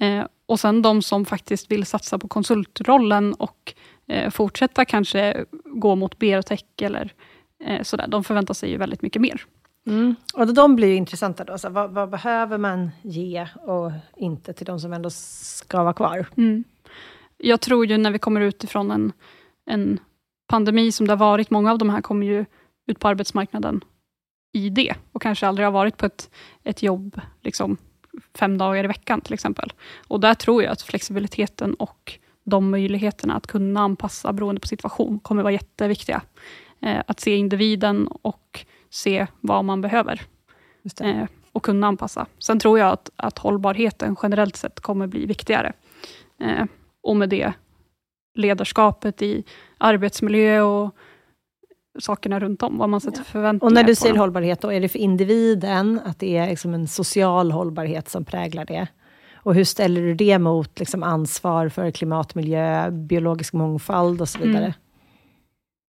[0.00, 3.74] Eh, och sen de som faktiskt vill satsa på konsultrollen och
[4.06, 7.12] eh, fortsätta kanske gå mot biotech eller
[7.64, 9.46] eh, sådär, de förväntar sig ju väldigt mycket mer.
[9.86, 10.14] Mm.
[10.34, 11.58] Och de blir ju intressanta då.
[11.58, 16.26] Så vad, vad, behöver man ge och inte till de som ändå ska vara kvar?
[16.36, 16.64] Mm.
[17.38, 19.12] Jag tror ju när vi kommer utifrån en,
[19.66, 19.98] en
[20.46, 22.44] pandemi som det har varit, många av de här kommer ju
[22.86, 23.80] ut på arbetsmarknaden
[24.52, 26.30] i det och kanske aldrig har varit på ett,
[26.64, 27.76] ett jobb liksom,
[28.38, 29.72] fem dagar i veckan till exempel.
[30.08, 35.18] Och där tror jag att flexibiliteten och de möjligheterna att kunna anpassa beroende på situation
[35.18, 36.22] kommer vara jätteviktiga.
[36.80, 40.22] Eh, att se individen och se vad man behöver
[41.00, 42.26] eh, och kunna anpassa.
[42.38, 45.72] Sen tror jag att, att hållbarheten generellt sett kommer bli viktigare.
[46.40, 46.64] Eh,
[47.02, 47.52] och med det
[48.34, 49.44] ledarskapet i
[49.78, 50.94] arbetsmiljö och
[51.98, 54.88] sakerna runt om, vad man sätter förväntningar Och när du säger hållbarhet, då är det
[54.88, 58.86] för individen, att det är liksom en social hållbarhet som präglar det?
[59.34, 64.64] Och hur ställer du det mot liksom ansvar för klimatmiljö, biologisk mångfald och så vidare?
[64.64, 64.72] Mm.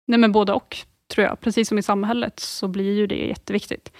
[0.08, 0.78] Nej, men både och,
[1.14, 1.40] tror jag.
[1.40, 3.92] Precis som i samhället så blir ju det jätteviktigt.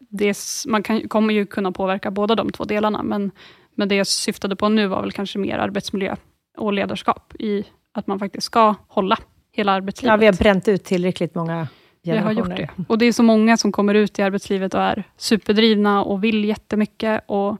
[0.00, 3.30] Det, man kan, kommer ju kunna påverka båda de två delarna, men,
[3.74, 6.16] men det jag syftade på nu var väl kanske mer arbetsmiljö
[6.58, 9.18] och ledarskap, i att man faktiskt ska hålla
[9.56, 10.12] hela arbetslivet.
[10.12, 11.68] Ja, vi har bränt ut tillräckligt många
[12.02, 12.70] vi har gjort det.
[12.88, 16.44] Och det är så många som kommer ut i arbetslivet och är superdrivna och vill
[16.44, 17.56] jättemycket och,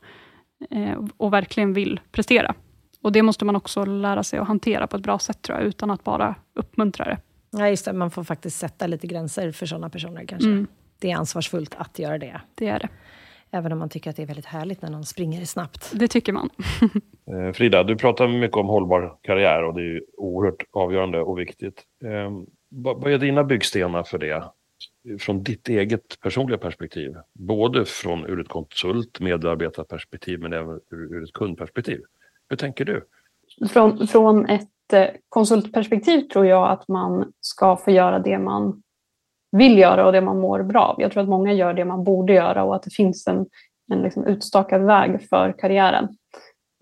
[0.71, 2.55] eh, och verkligen vill prestera.
[3.03, 5.67] Och Det måste man också lära sig att hantera på ett bra sätt, tror jag,
[5.67, 7.19] utan att bara uppmuntra det.
[7.51, 7.93] Ja, just det.
[7.93, 10.49] Man får faktiskt sätta lite gränser för sådana personer kanske.
[10.49, 10.67] Mm.
[10.99, 12.41] Det är ansvarsfullt att göra det.
[12.55, 12.89] Det är det.
[13.51, 15.93] Även om man tycker att det är väldigt härligt när någon springer snabbt.
[15.95, 16.51] Det tycker man.
[17.29, 21.83] Eh, Frida, du pratar mycket om hållbar karriär och det är oerhört avgörande och viktigt.
[22.05, 24.45] Ehm, vad är dina byggstenar för det?
[25.21, 27.17] Från ditt eget personliga perspektiv.
[27.33, 32.01] Både från ur ett konsult medarbetarperspektiv men även ur, ett kundperspektiv.
[32.49, 33.05] Hur tänker du?
[33.69, 38.83] Från, från ett eh, konsultperspektiv tror jag att man ska få göra det man
[39.57, 41.01] vill göra och det man mår bra av.
[41.01, 43.47] Jag tror att många gör det man borde göra och att det finns en,
[43.93, 46.05] en liksom utstakad väg för karriären.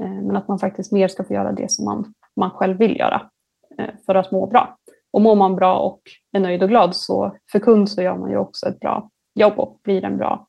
[0.02, 2.98] Eh, men att man faktiskt mer ska få göra det som man, man själv vill
[2.98, 3.30] göra
[3.78, 4.76] eh, för att må bra.
[5.12, 6.00] Och mår man bra och
[6.32, 9.52] är nöjd och glad så för kund så gör man ju också ett bra jobb
[9.56, 10.46] och blir en bra,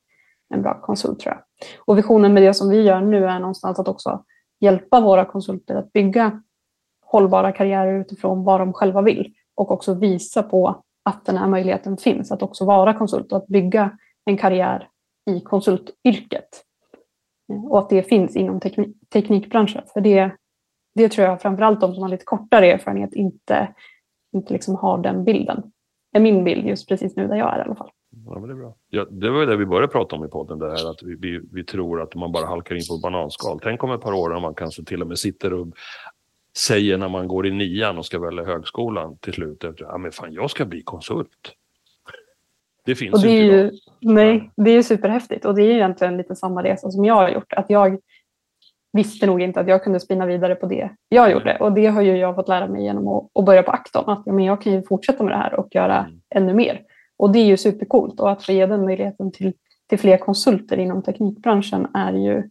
[0.53, 1.43] en bra konsult tror jag.
[1.85, 4.23] Och visionen med det som vi gör nu är någonstans att också
[4.59, 6.41] hjälpa våra konsulter att bygga
[7.05, 11.97] hållbara karriärer utifrån vad de själva vill och också visa på att den här möjligheten
[11.97, 14.89] finns att också vara konsult och att bygga en karriär
[15.31, 16.63] i konsultyrket.
[17.51, 19.83] Eh, och att det finns inom teknik, teknikbranschen.
[19.93, 20.31] För det,
[20.95, 23.73] det tror jag framförallt de som har lite kortare erfarenhet inte,
[24.35, 25.71] inte liksom har den bilden.
[26.11, 27.91] Det är min bild just precis nu där jag är i alla fall.
[28.25, 28.75] Ja, men det, är bra.
[28.89, 31.41] Ja, det var det vi började prata om i podden, det här att vi, vi,
[31.51, 33.59] vi tror att man bara halkar in på bananskal.
[33.63, 35.67] Tänk om ett par år när man kanske till och med sitter och
[36.57, 40.11] säger när man går i nian och ska välja högskolan till slut, efter, ja men
[40.11, 41.55] fan jag ska bli konsult.
[42.85, 46.17] Det finns och det inte ju, Nej, det är ju superhäftigt och det är egentligen
[46.17, 47.53] lite samma resa som jag har gjort.
[47.53, 47.97] Att jag
[48.93, 52.01] visste nog inte att jag kunde spinna vidare på det jag gjorde och det har
[52.01, 54.09] ju jag fått lära mig genom att, att börja på Acton.
[54.09, 56.21] Att ja, men jag kan ju fortsätta med det här och göra mm.
[56.35, 56.81] ännu mer.
[57.17, 59.53] Och det är ju supercoolt och att få ge den möjligheten till,
[59.89, 62.49] till fler konsulter inom teknikbranschen är ju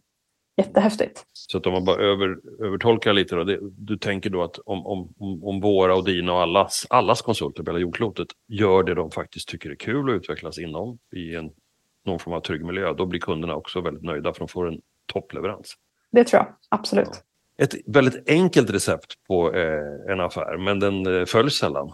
[0.57, 1.25] jättehäftigt.
[1.33, 4.87] Så att om man bara över, övertolkar lite, då, det, du tänker då att om,
[4.87, 5.13] om,
[5.43, 9.47] om våra och dina och allas, allas konsulter på hela jordklotet gör det de faktiskt
[9.47, 11.51] tycker är kul att utvecklas inom i en,
[12.05, 14.81] någon form av trygg miljö, då blir kunderna också väldigt nöjda för de får en
[15.05, 15.73] toppleverans.
[16.11, 17.09] Det tror jag, absolut.
[17.11, 17.63] Ja.
[17.63, 21.91] Ett väldigt enkelt recept på eh, en affär, men den eh, följs sällan.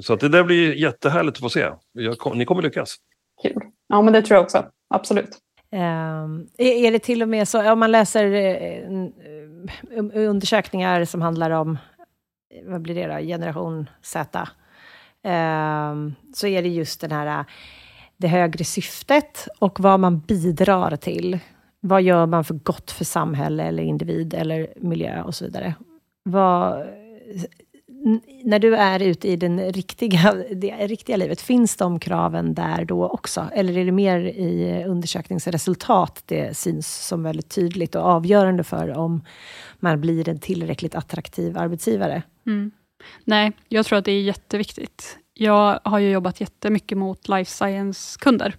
[0.00, 1.70] Så att det där blir jättehärligt att få se.
[1.92, 2.96] Jag, ni kommer lyckas.
[3.42, 3.62] Kul.
[3.88, 4.64] Ja, men det tror jag också.
[4.88, 5.38] Absolut.
[5.74, 9.12] Um, är det till och med så, om man läser eh, um,
[9.90, 11.78] um, undersökningar som handlar om,
[12.54, 14.48] eh, vad blir det då, generation Z,
[15.22, 17.44] um, så är det just den här, eh,
[18.16, 21.38] det högre syftet och vad man bidrar till.
[21.80, 25.74] Vad gör man för gott för samhälle eller individ eller miljö och så vidare.
[26.22, 26.86] Vad,
[28.44, 33.08] när du är ute i den riktiga, det riktiga livet, finns de kraven där då
[33.08, 33.48] också?
[33.52, 39.24] Eller är det mer i undersökningsresultat det syns som väldigt tydligt och avgörande för om
[39.80, 42.22] man blir en tillräckligt attraktiv arbetsgivare?
[42.46, 42.70] Mm.
[43.24, 45.18] Nej, jag tror att det är jätteviktigt.
[45.34, 48.56] Jag har ju jobbat jättemycket mot life science-kunder.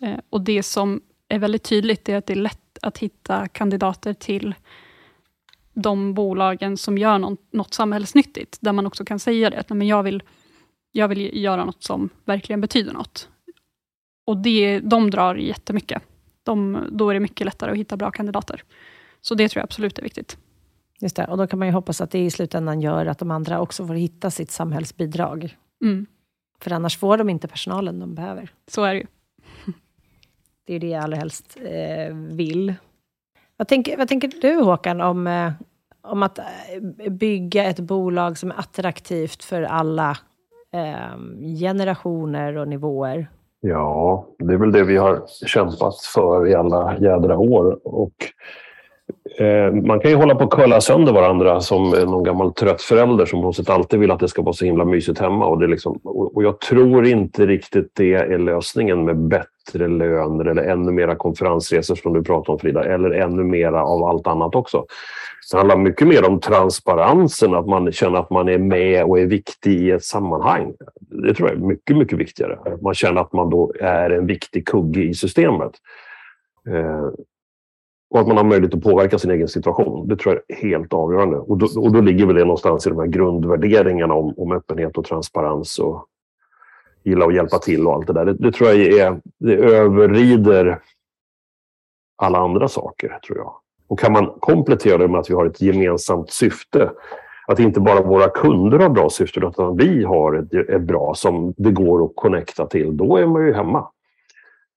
[0.00, 4.14] Eh, och det som är väldigt tydligt är att det är lätt att hitta kandidater
[4.14, 4.54] till
[5.74, 9.86] de bolagen som gör något, något samhällsnyttigt, där man också kan säga det, att men
[9.86, 10.22] jag, vill,
[10.92, 13.28] jag vill göra något som verkligen betyder något.
[14.26, 16.02] Och det, de drar jättemycket.
[16.42, 18.64] De, då är det mycket lättare att hitta bra kandidater.
[19.20, 20.38] Så det tror jag absolut är viktigt.
[21.00, 23.30] Just det, och då kan man ju hoppas att det i slutändan gör att de
[23.30, 25.56] andra också får hitta sitt samhällsbidrag.
[25.84, 26.06] Mm.
[26.60, 28.52] För annars får de inte personalen de behöver.
[28.66, 29.06] Så är det ju.
[30.66, 32.74] det är det jag allra helst eh, vill.
[33.60, 35.52] Vad tänker, vad tänker du Håkan om, eh,
[36.02, 40.10] om att eh, bygga ett bolag som är attraktivt för alla
[40.72, 41.18] eh,
[41.60, 43.30] generationer och nivåer?
[43.60, 47.80] Ja, det är väl det vi har kämpat för i alla jädra år.
[47.84, 48.12] Och,
[49.38, 53.26] Eh, man kan ju hålla på att curla sönder varandra som någon gammal trött förälder
[53.26, 55.46] som på något sätt alltid vill att det ska vara så himla mysigt hemma.
[55.46, 60.62] Och, det liksom, och jag tror inte riktigt det är lösningen med bättre löner eller
[60.62, 64.84] ännu mera konferensresor som du pratar om Frida, eller ännu mera av allt annat också.
[65.50, 69.26] Det handlar mycket mer om transparensen, att man känner att man är med och är
[69.26, 70.72] viktig i ett sammanhang.
[71.00, 72.58] Det tror jag är mycket, mycket viktigare.
[72.82, 75.72] Man känner att man då är en viktig kugge i systemet.
[76.68, 77.08] Eh,
[78.10, 80.08] och att man har möjlighet att påverka sin egen situation.
[80.08, 81.36] Det tror jag är helt avgörande.
[81.36, 84.98] Och då, och då ligger väl det någonstans i de här grundvärderingarna om, om öppenhet
[84.98, 86.06] och transparens och
[87.04, 88.24] gilla att hjälpa till och allt det där.
[88.24, 90.80] Det, det tror jag är, det överrider
[92.16, 93.52] alla andra saker, tror jag.
[93.88, 96.90] Och kan man komplettera det med att vi har ett gemensamt syfte,
[97.46, 101.54] att inte bara våra kunder har bra syften utan vi har ett, ett bra som
[101.56, 103.86] det går att connecta till, då är man ju hemma.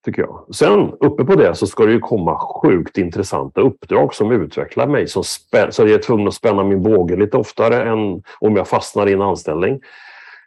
[0.06, 0.46] Tycker jag.
[0.56, 5.08] Sen uppe på det så ska det ju komma sjukt intressanta uppdrag som utvecklar mig.
[5.08, 8.68] Som spä- så jag är tvungen att spänna min båge lite oftare än om jag
[8.68, 9.80] fastnar i en anställning.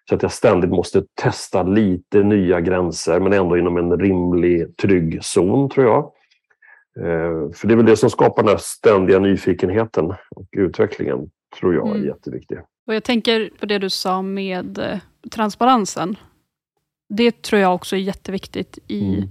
[0.09, 5.25] Så att jag ständigt måste testa lite nya gränser men ändå inom en rimlig, trygg
[5.25, 5.99] zon tror jag.
[7.07, 11.75] Eh, För det är väl det som skapar den här ständiga nyfikenheten och utvecklingen, tror
[11.75, 12.07] jag är Mm.
[12.07, 12.59] jätteviktig.
[12.87, 14.99] Och jag tänker på det du sa med eh,
[15.31, 16.17] transparensen.
[17.09, 19.31] Det tror jag också är jätteviktigt i, Mm.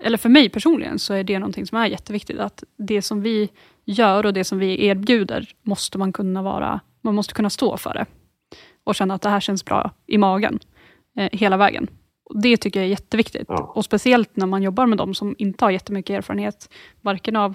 [0.00, 2.38] eller för mig personligen, så är det någonting som är jätteviktigt.
[2.38, 3.48] Att det som vi
[3.84, 7.94] gör och det som vi erbjuder, måste man kunna vara, man måste kunna stå för
[7.94, 8.06] det.
[8.84, 10.58] Och känna att det här känns bra i magen,
[11.18, 11.88] eh, hela vägen.
[12.42, 13.44] Det tycker jag är jätteviktigt.
[13.48, 13.72] Ja.
[13.74, 17.54] Och speciellt när man jobbar med de som inte har jättemycket erfarenhet, varken av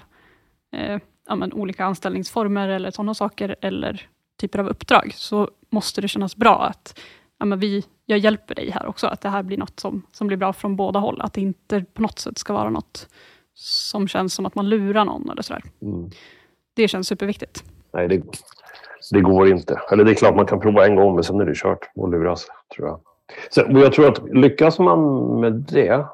[0.75, 4.09] eh, ja, men, olika anställningsformer eller sådana saker, eller
[4.41, 6.99] typer av uppdrag, så måste det kännas bra att
[7.39, 10.27] ja, men vi, jag hjälper dig här också, att det här blir något som, som
[10.27, 11.21] blir bra från båda håll.
[11.21, 13.09] Att det inte på något sätt ska vara något
[13.53, 15.63] som känns som att man lurar någon eller sådär.
[15.81, 16.09] Mm.
[16.73, 17.63] Det känns superviktigt.
[17.93, 18.23] Nej, det,
[19.11, 19.81] det går inte.
[19.91, 22.09] Eller det är klart man kan prova en gång, men sen är det kört och
[22.09, 22.99] luras, tror jag.
[23.51, 24.99] Sen, jag tror att lyckas man
[25.39, 26.05] med det,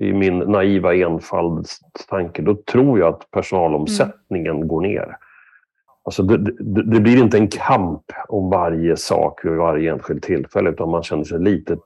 [0.00, 5.16] i min naiva enfaldstanke, då tror jag att personalomsättningen går ner.
[6.10, 10.70] Alltså det, det, det blir inte en kamp om varje sak vid varje enskilt tillfälle,
[10.70, 11.76] utan man känner sig lite...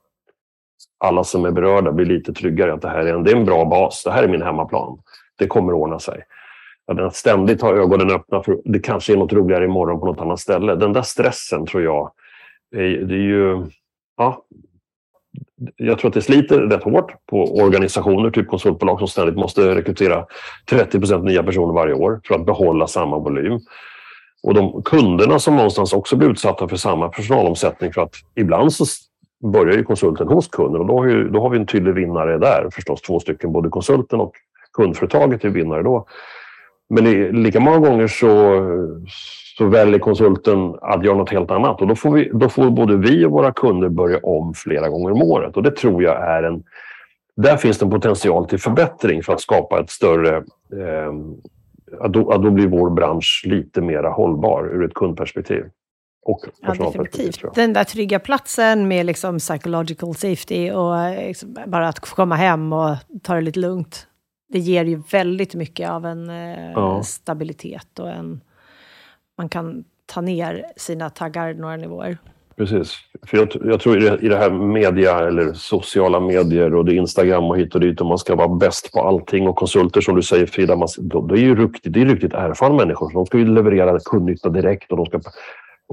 [0.99, 3.45] Alla som är berörda blir lite tryggare att det här är en, det är en
[3.45, 4.03] bra bas.
[4.05, 4.99] Det här är min hemmaplan.
[5.39, 6.23] Det kommer ordna sig.
[6.87, 10.41] Att ständigt ha ögonen öppna för det kanske är något roligare imorgon på något annat
[10.41, 10.75] ställe.
[10.75, 12.13] Den där stressen tror jag,
[12.77, 13.67] är, det är ju...
[14.17, 14.45] Ja,
[15.77, 20.27] jag tror att det sliter rätt hårt på organisationer, typ konsultbolag som ständigt måste rekrytera
[20.71, 23.61] 30% nya personer varje år för att behålla samma volym.
[24.45, 28.85] Och de kunderna som någonstans också blir utsatta för samma personalomsättning för att ibland så
[29.53, 32.39] börjar ju konsulten hos kunden och då har, ju, då har vi en tydlig vinnare
[32.39, 33.03] där förstås.
[33.03, 34.33] Två stycken, både konsulten och
[34.73, 36.07] kundföretaget är vinnare då.
[36.89, 38.61] Men i, lika många gånger så,
[39.59, 42.97] så väljer konsulten att göra något helt annat och då får, vi, då får både
[42.97, 46.43] vi och våra kunder börja om flera gånger om året och det tror jag är
[46.43, 46.63] en...
[47.37, 50.37] Där finns det en potential till förbättring för att skapa ett större...
[50.37, 51.13] Eh,
[52.01, 55.65] att, då, att då blir vår bransch lite mer hållbar ur ett kundperspektiv.
[56.27, 57.11] Och Ja, personalperspektiv.
[57.11, 57.41] definitivt.
[57.41, 57.65] tror jag.
[57.65, 62.97] Den där trygga platsen med liksom psychological safety och liksom bara att komma hem och
[63.23, 64.07] ta det lite lugnt.
[64.49, 67.03] Det ger ju väldigt mycket av en eh, Ja.
[67.03, 68.41] stabilitet och en...
[69.39, 72.19] Man kan ta ner sina taggar några nivåer.
[72.57, 72.97] Precis.
[73.27, 76.93] För jag, jag tror i det, i det här media eller sociala medier och det
[76.93, 80.01] är Instagram och hit och dit och man ska vara bäst på allting och konsulter
[80.01, 83.11] som du säger Frida, man, de, det är ju riktigt, det är riktigt erfarna människor.
[83.11, 85.21] Så de ska ju leverera kundnytta direkt och de ska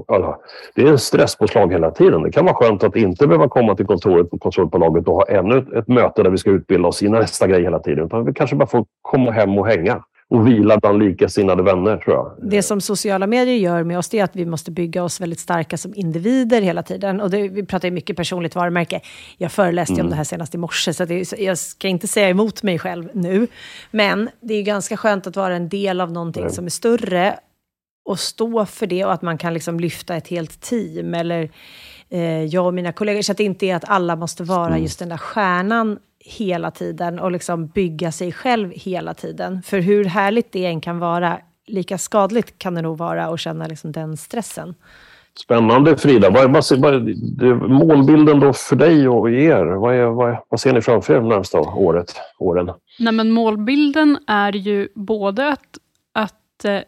[0.08, 0.26] alla.
[0.26, 0.40] Alltså,
[0.74, 2.22] det är en stresspåslag hela tiden.
[2.22, 5.66] Det kan vara skönt att inte behöva komma till kontoret på konsultbolaget och ha ännu
[5.76, 8.06] ett möte där vi ska utbilda oss i nästa grej hela tiden.
[8.06, 12.16] Utan vi kanske bara får komma hem och hänga och vila bland likasinnade vänner, tror
[12.16, 12.50] jag.
[12.50, 15.40] Det som sociala medier gör med oss det är att vi måste bygga oss väldigt
[15.40, 17.20] starka som individer hela tiden.
[17.20, 19.00] Och det, vi pratar ju mycket personligt varumärke.
[19.38, 22.28] Jag föreläste ju om det här senast i morse, så, det, jag ska inte säga
[22.28, 23.46] emot mig själv nu.
[23.90, 27.38] Men det är ju ganska skönt att vara en del av någonting som är större
[28.04, 31.14] och stå för det och att man kan liksom lyfta ett helt team.
[31.14, 31.50] Eller
[32.10, 33.22] eh, jag och mina kollegor.
[33.22, 37.18] Så att det inte är att alla måste vara just den där stjärnan hela tiden
[37.18, 39.62] och liksom bygga sig själv hela tiden.
[39.62, 43.66] För hur härligt det än kan vara, lika skadligt kan det nog vara att känna
[43.66, 44.74] liksom den stressen.
[45.38, 46.30] Spännande Frida.
[46.30, 49.64] Vad, vad, vad, målbilden då för dig och er?
[49.64, 52.70] Vad, är, vad, vad ser ni framför er de närmsta året, åren?
[52.98, 55.78] Nej, men målbilden är ju både att,
[56.12, 56.80] att eh,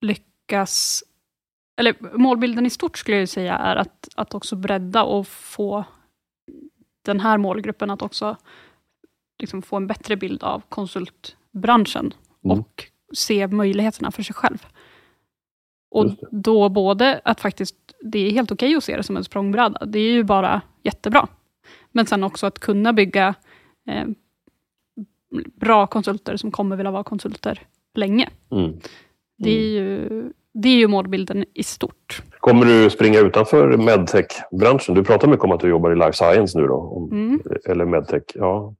[0.00, 1.04] lyckas...
[1.76, 5.84] Eller målbilden i stort skulle jag säga är att, att också bredda och få
[7.02, 8.36] den här målgruppen att också
[9.38, 12.58] liksom få en bättre bild av konsultbranschen Mm.
[12.60, 14.66] och se möjligheterna för sig själv.
[15.90, 19.86] Och då både att faktiskt, det är helt okej att se det som en språngbräda,
[19.86, 21.28] det är ju bara jättebra.
[21.92, 23.34] Men sen också att kunna bygga
[23.86, 24.06] eh,
[25.54, 27.62] bra konsulter som kommer vilja vara konsulter
[27.94, 28.28] länge.
[28.50, 28.80] Mm.
[29.38, 30.32] Det är ju,
[30.62, 32.22] det är ju målbilden i stort.
[32.40, 34.94] Kommer du springa utanför medtech-branschen?
[34.94, 37.08] Du pratar mycket om att du jobbar i life science nu då.
[37.12, 37.40] Mm.
[37.68, 38.22] Eller medtech.
[38.34, 38.74] Ja.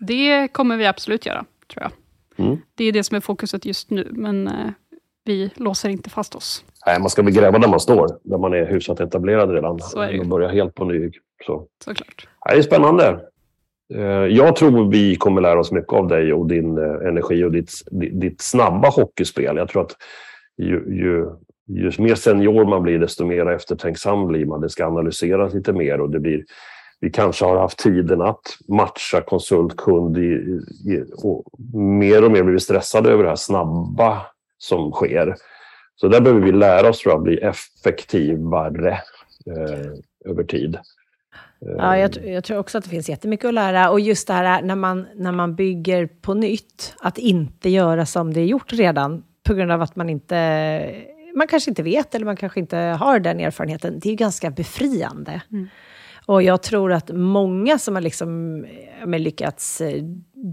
[0.00, 1.92] Det kommer vi absolut göra, tror jag.
[2.46, 2.58] Mm.
[2.74, 4.70] Det är det som är fokuset just nu, men eh,
[5.24, 6.64] vi låser inte fast oss.
[6.86, 8.08] Nej, man ska väl gräva där man står.
[8.22, 9.80] Där man är hyfsat etablerad redan.
[9.80, 10.20] Så är det ju.
[10.20, 11.10] Och börja helt på ny
[11.46, 11.66] Så.
[11.84, 12.28] Såklart.
[12.48, 13.20] Det är spännande.
[13.94, 14.00] Eh,
[14.36, 17.72] Jag tror vi kommer lära oss mycket av dig och din eh, energi och ditt,
[18.12, 19.56] ditt snabba hockeyspel.
[19.56, 19.96] Jag tror att
[20.62, 21.30] ju, ju,
[21.66, 24.60] ju mer senior man blir, desto mer eftertänksam blir man.
[24.60, 26.44] Det ska analyseras lite mer och det blir,
[27.00, 31.44] vi kanske har haft tiden att matcha konsult, kund i, i, och
[31.74, 34.22] mer och mer blivit stressade över det här snabba
[34.58, 35.34] som sker.
[35.94, 38.90] Så där behöver vi lära oss tror jag, bli effektivare
[39.46, 40.78] eh, över tid.
[41.60, 43.90] Ja, jag, jag tror också att det finns jättemycket att lära.
[43.90, 48.32] Och just det här när man, när man bygger på nytt, att inte göra som
[48.32, 51.04] det är gjort redan, på grund av att man inte...
[51.36, 53.98] Man kanske inte vet, eller man kanske inte har den erfarenheten.
[54.00, 55.42] Det är ju ganska befriande.
[56.26, 58.64] Och jag tror att många som har liksom,
[59.06, 60.02] lyckats eh,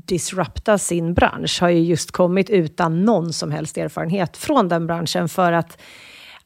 [0.06, 5.30] disrupta sin bransch har ju just kommit utan någon som helst erfarenhet från den branschen.
[5.30, 5.82] För att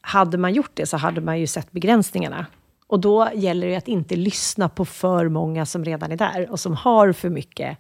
[0.02, 2.46] hade man gjort det så hade man ju sett begränsningarna.
[2.88, 6.60] Och då gäller det att inte lyssna på för många som redan är där och
[6.60, 7.78] som har för mycket,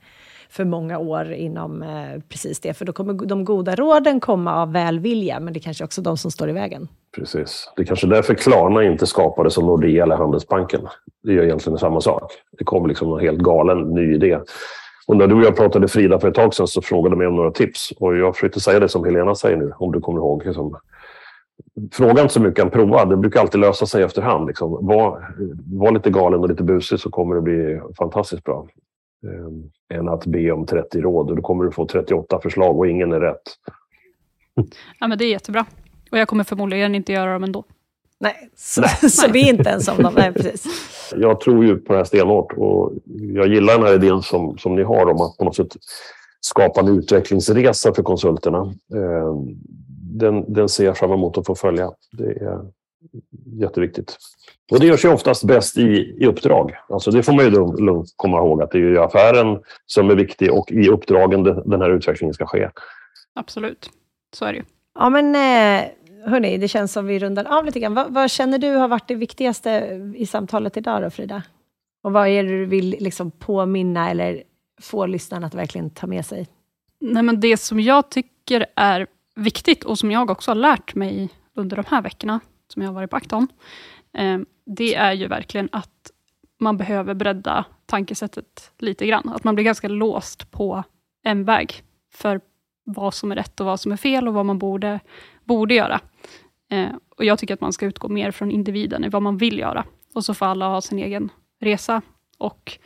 [0.53, 2.73] för många år inom eh, precis det.
[2.73, 6.17] För då kommer de goda råden komma av välvilja, men det är kanske också de
[6.17, 6.87] som står i vägen.
[7.15, 7.71] Precis.
[7.75, 10.81] Det är kanske därför Klarna inte skapades som Nordea eller Handelsbanken.
[11.23, 12.31] Det är egentligen samma sak.
[12.57, 14.39] Det kom liksom en helt galen ny idé.
[15.07, 17.35] Och när du och jag pratade Frida för ett tag sedan så frågade mig om
[17.35, 17.93] några tips.
[17.99, 20.45] Och jag försökte säga det som Helena säger nu, om du kommer ihåg.
[20.45, 20.77] Liksom,
[21.91, 23.05] fråga inte så mycket, än prova.
[23.05, 24.47] Det brukar alltid lösa sig efterhand.
[24.47, 24.87] Liksom.
[24.87, 25.35] Var,
[25.65, 28.67] var lite galen och lite busig så kommer det bli fantastiskt bra.
[29.24, 31.30] Eh, än att be om 30 råd.
[31.30, 33.41] Och då kommer du få 38 förslag och ingen är rätt.
[34.99, 35.65] Ja, men det är jättebra.
[36.11, 37.63] Och jag kommer förmodligen inte göra dem ändå.
[38.19, 40.13] Nej, så, så vi är inte ens om dem.
[40.17, 40.65] Nej, precis.
[41.15, 42.93] jag tror ju på det här stenhårt och
[43.34, 45.76] jag gillar den här idén som, som ni har om att på något sätt
[46.39, 48.74] skapa en utvecklingsresa för konsulterna.
[48.95, 49.36] Eh,
[50.15, 51.91] Den, den ser jag fram emot att få följa.
[52.11, 52.59] Det är
[53.45, 54.17] jätteviktigt.
[54.74, 56.71] Och det görs ju oftast bäst i, i uppdrag.
[56.89, 57.51] Alltså det får man ju
[57.86, 61.69] lugnt komma ihåg att det är ju affären som är viktig och i uppdragen den
[61.69, 62.69] den här utvecklingen ska ske.
[63.36, 63.89] Absolut.
[64.36, 64.63] Så är det ju.
[64.95, 65.89] Ja, men eh,
[66.26, 67.93] hörni, det känns som vi rundar av lite grann.
[67.93, 69.69] Vad, vad känner du har varit det viktigaste
[70.15, 71.43] i samtalet idag då, Frida?
[72.03, 74.43] Och vad är det du vill liksom påminna eller
[74.82, 76.47] få lyssnarna att verkligen ta med sig?
[76.99, 81.30] Nej, men det som jag tycker är viktigt och som jag också har lärt mig
[81.55, 83.47] under de här veckorna som jag har varit på Acton,
[84.17, 86.11] eh, det är ju verkligen att
[86.59, 89.30] man behöver bredda tankesättet lite grann.
[89.30, 90.84] Att man blir ganska låst på
[91.24, 91.84] en väg
[92.14, 92.41] för
[92.84, 94.99] vad som är rätt och vad som är fel och vad man borde,
[95.43, 95.99] borde göra.
[96.72, 99.59] Eh, och Jag tycker att man ska utgå mer från individen i vad man vill
[99.59, 99.86] göra.
[100.14, 102.01] Och så får alla ha sin egen resa.
[102.38, 102.78] Och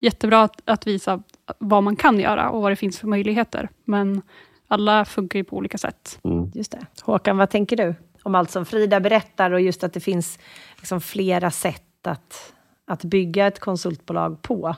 [0.00, 1.22] jättebra att, att visa
[1.58, 3.68] vad man kan göra och vad det finns för möjligheter.
[3.84, 4.22] Men
[4.68, 6.20] alla funkar ju på olika sätt.
[6.54, 6.86] Just det.
[7.02, 10.38] Håkan, vad tänker du om allt som Frida berättar och just att det finns
[10.76, 12.52] liksom flera sätt att,
[12.86, 14.74] att bygga ett konsultbolag på?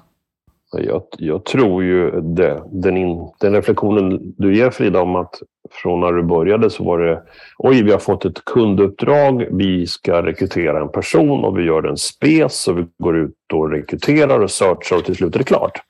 [0.73, 2.63] Jag, jag tror ju det.
[2.73, 6.99] Den, in, den reflektionen du ger Frida om att från när du började så var
[6.99, 7.23] det
[7.59, 11.97] oj, vi har fått ett kunduppdrag, vi ska rekrytera en person och vi gör en
[11.97, 15.81] spes och vi går ut och rekryterar och searchar och till slut är det klart.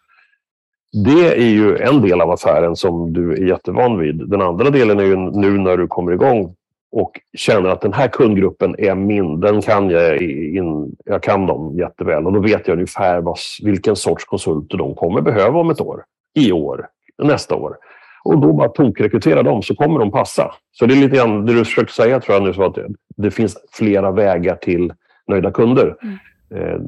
[1.05, 4.28] Det är ju en del av affären som du är jättevan vid.
[4.30, 6.55] Den andra delen är ju nu när du kommer igång
[6.97, 11.78] och känner att den här kundgruppen är min, den kan jag, in, jag kan dem
[11.78, 15.80] jätteväl och då vet jag ungefär vad, vilken sorts konsulter de kommer behöva om ett
[15.80, 16.86] år, i år,
[17.22, 17.76] nästa år.
[18.24, 20.55] Och då bara tokrekrytera dem så kommer de passa.
[20.72, 22.78] Så det är lite grann det du försökte säga tror jag nu, så att
[23.16, 24.92] det finns flera vägar till
[25.26, 25.97] nöjda kunder.
[26.55, 26.78] Eh,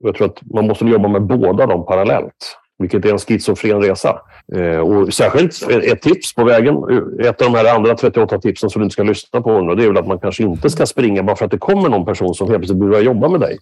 [0.00, 2.56] Jag tror att man måste jobba med båda dem parallellt.
[2.78, 4.20] Vilket är en schizofren resa.
[4.54, 6.76] Eh, och särskilt ett tips på vägen,
[7.20, 9.84] ett av de här andra 38 tipsen som du inte ska lyssna på nu, det
[9.84, 12.34] är väl att man kanske inte ska springa bara för att det kommer någon person
[12.34, 13.58] som helt plötsligt börjar jobba med dig.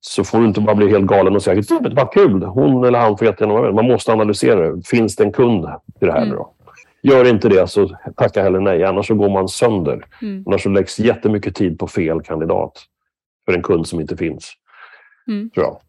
[0.00, 2.98] Så får du inte bara bli helt galen och säga att vad kul, hon eller
[2.98, 3.74] han får jättegärna vara med.
[3.74, 4.82] Man måste analysera det.
[4.86, 6.22] Finns det en kund till det här?
[6.22, 6.36] Mm.
[6.36, 6.52] Då?
[7.02, 10.04] Gör inte det så tacka heller nej, annars så går man sönder.
[10.22, 10.44] Mm.
[10.46, 12.72] Annars så läggs jättemycket tid på fel kandidat
[13.44, 14.52] för en kund som inte finns.
[15.28, 15.50] Mm.
[15.50, 15.80] Tror jag.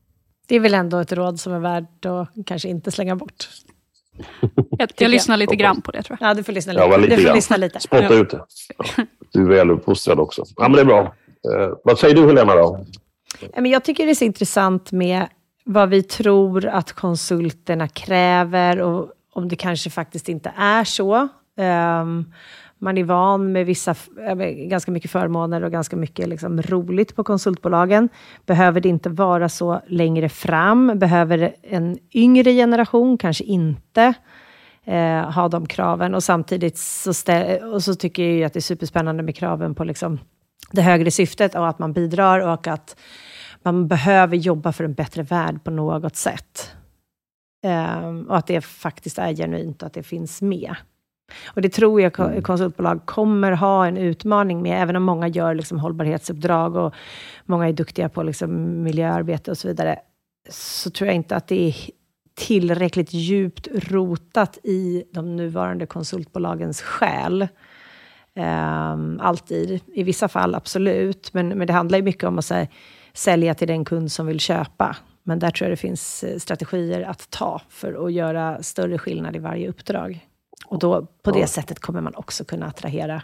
[0.54, 3.50] Det är väl ändå ett råd som är värt att kanske inte slänga bort.
[4.70, 5.12] Jag, jag.
[5.12, 6.30] lyssnar lite grann på det tror jag.
[6.30, 6.92] Ja, du får lyssna Ja, lite.
[6.92, 7.80] vad lite du får lyssna lite.
[7.80, 8.14] Spotta Ja.
[8.14, 8.42] ut det.
[8.98, 9.04] Ja.
[9.32, 10.44] Du är väl uppfostrad också.
[10.56, 11.00] Ja, men det är bra.
[11.54, 12.86] Eh, vad säger du Helena då?
[13.42, 15.28] Ja, Men jag tycker det är så intressant med
[15.64, 21.28] vad vi tror att konsulterna kräver och om det kanske faktiskt inte är så.
[21.58, 22.34] Ehm,
[22.84, 23.96] man är van med vissa,
[24.28, 28.10] eh, ganska mycket förmåner och ganska mycket liksom roligt på konsultbolagen.
[28.46, 31.00] Behöver det inte vara så längre fram?
[31.00, 34.14] Behöver en yngre generation kanske inte
[34.84, 36.16] eh, ha de kraven?
[36.16, 37.12] Och samtidigt så,
[37.74, 40.20] och så tycker jag ju att det är superspännande med kraven på liksom
[40.72, 42.96] det högre syftet och att man bidrar och att
[43.64, 46.72] man behöver jobba för en bättre värld på något sätt.
[47.66, 50.76] Eh, och att det faktiskt är genuint och att det finns med.
[51.46, 52.42] Och det tror jag Mm.
[52.42, 56.94] konsultbolag kommer ha en utmaning med, även om många gör liksom hållbarhetsuppdrag och
[57.46, 60.00] många är duktiga på liksom miljöarbete och så vidare,
[60.50, 61.76] så tror jag inte att det är
[62.36, 67.48] tillräckligt djupt rotat i de nuvarande konsultbolagens själ.
[68.36, 69.82] Um, alltid.
[69.94, 72.68] I vissa fall absolut, men, men det handlar ju mycket om att här,
[73.14, 74.96] sälja till den kund som vill köpa.
[75.24, 79.36] Men där tror jag det finns eh, strategier att ta för att göra större skillnad
[79.36, 80.28] i varje uppdrag.
[80.68, 81.48] Och då, på det Ja.
[81.48, 83.22] sättet kommer man också kunna attrahera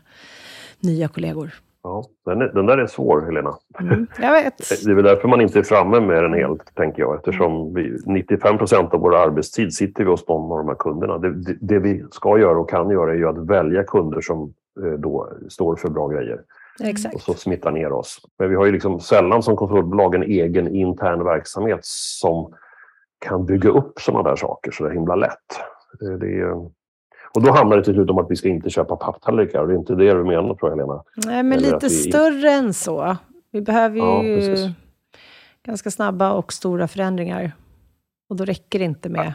[0.79, 1.49] nya kollegor.
[1.83, 3.55] Ja, den, är, den där är svår, Helena.
[3.79, 4.57] Mm, jag vet.
[4.85, 7.15] Det är väl därför man inte är framme med den helt, tänker jag.
[7.15, 11.17] Eftersom vi, 95 procent av vår arbetstid sitter vi hos någon av de här kunderna.
[11.17, 14.53] Det, det, det vi ska göra och kan göra är ju att välja kunder som
[14.85, 16.41] eh, då står för bra grejer.
[16.79, 17.21] Och Exakt.
[17.21, 18.17] så smittar ner oss.
[18.39, 22.53] Men vi har ju liksom sällan som konsultbolag en egen intern verksamhet som
[23.25, 25.59] kan bygga upp sådana där saker så det är himla lätt.
[26.01, 26.69] Eh, Det är,
[27.36, 29.67] och då handlar det till slut om att vi ska inte köpa papptallrikar.
[29.67, 31.03] Det är inte det du menar, tror jag, Helena.
[31.25, 33.17] Nej, men Eller lite vi- större än så.
[33.51, 34.67] Vi behöver Ja, ju precis.
[35.65, 37.51] ganska snabba och stora förändringar.
[38.30, 39.34] Och då räcker det inte med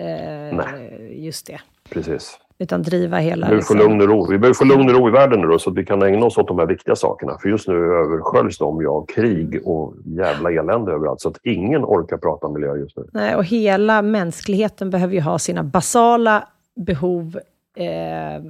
[0.00, 1.60] eh, just det.
[1.90, 2.38] Precis.
[2.60, 3.46] Utan driva Vi hela...
[3.46, 4.26] behöver få liksom- lugn och ro.
[4.30, 6.26] Vi behöver få lugn och ro i världen nu då, så att vi kan ägna
[6.26, 7.38] oss åt de här viktiga sakerna.
[7.42, 11.20] För just nu översköljs de ju av krig och jävla elände överallt.
[11.20, 13.04] Så att ingen orkar prata miljö just nu.
[13.12, 16.48] Nej, och hela mänskligheten behöver ju ha sina basala
[16.86, 17.40] behov
[17.76, 18.42] eh,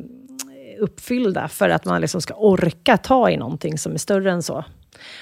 [0.80, 4.64] uppfyllda för att man liksom ska orka ta i någonting som är större än så.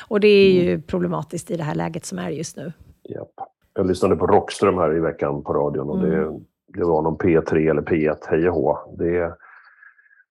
[0.09, 2.73] Och det är ju problematiskt i det här läget som är just nu.
[3.09, 3.29] Japp.
[3.75, 6.41] Jag lyssnade på Rockström här i veckan på radion och det,
[6.75, 8.79] det var någon P3 eller P1, hej och hå.
[8.99, 9.33] Det,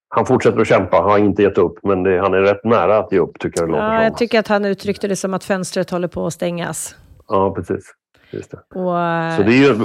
[0.08, 2.98] han fortsätter att kämpa, han har inte gett upp, men det, han är rätt nära
[2.98, 5.44] att ge upp tycker jag det Ja, jag tycker att han uttryckte det som att
[5.44, 6.96] fönstret håller på att stängas.
[7.28, 7.94] Ja, precis.
[8.30, 8.56] Just det.
[8.56, 9.84] Och, Så det är ju,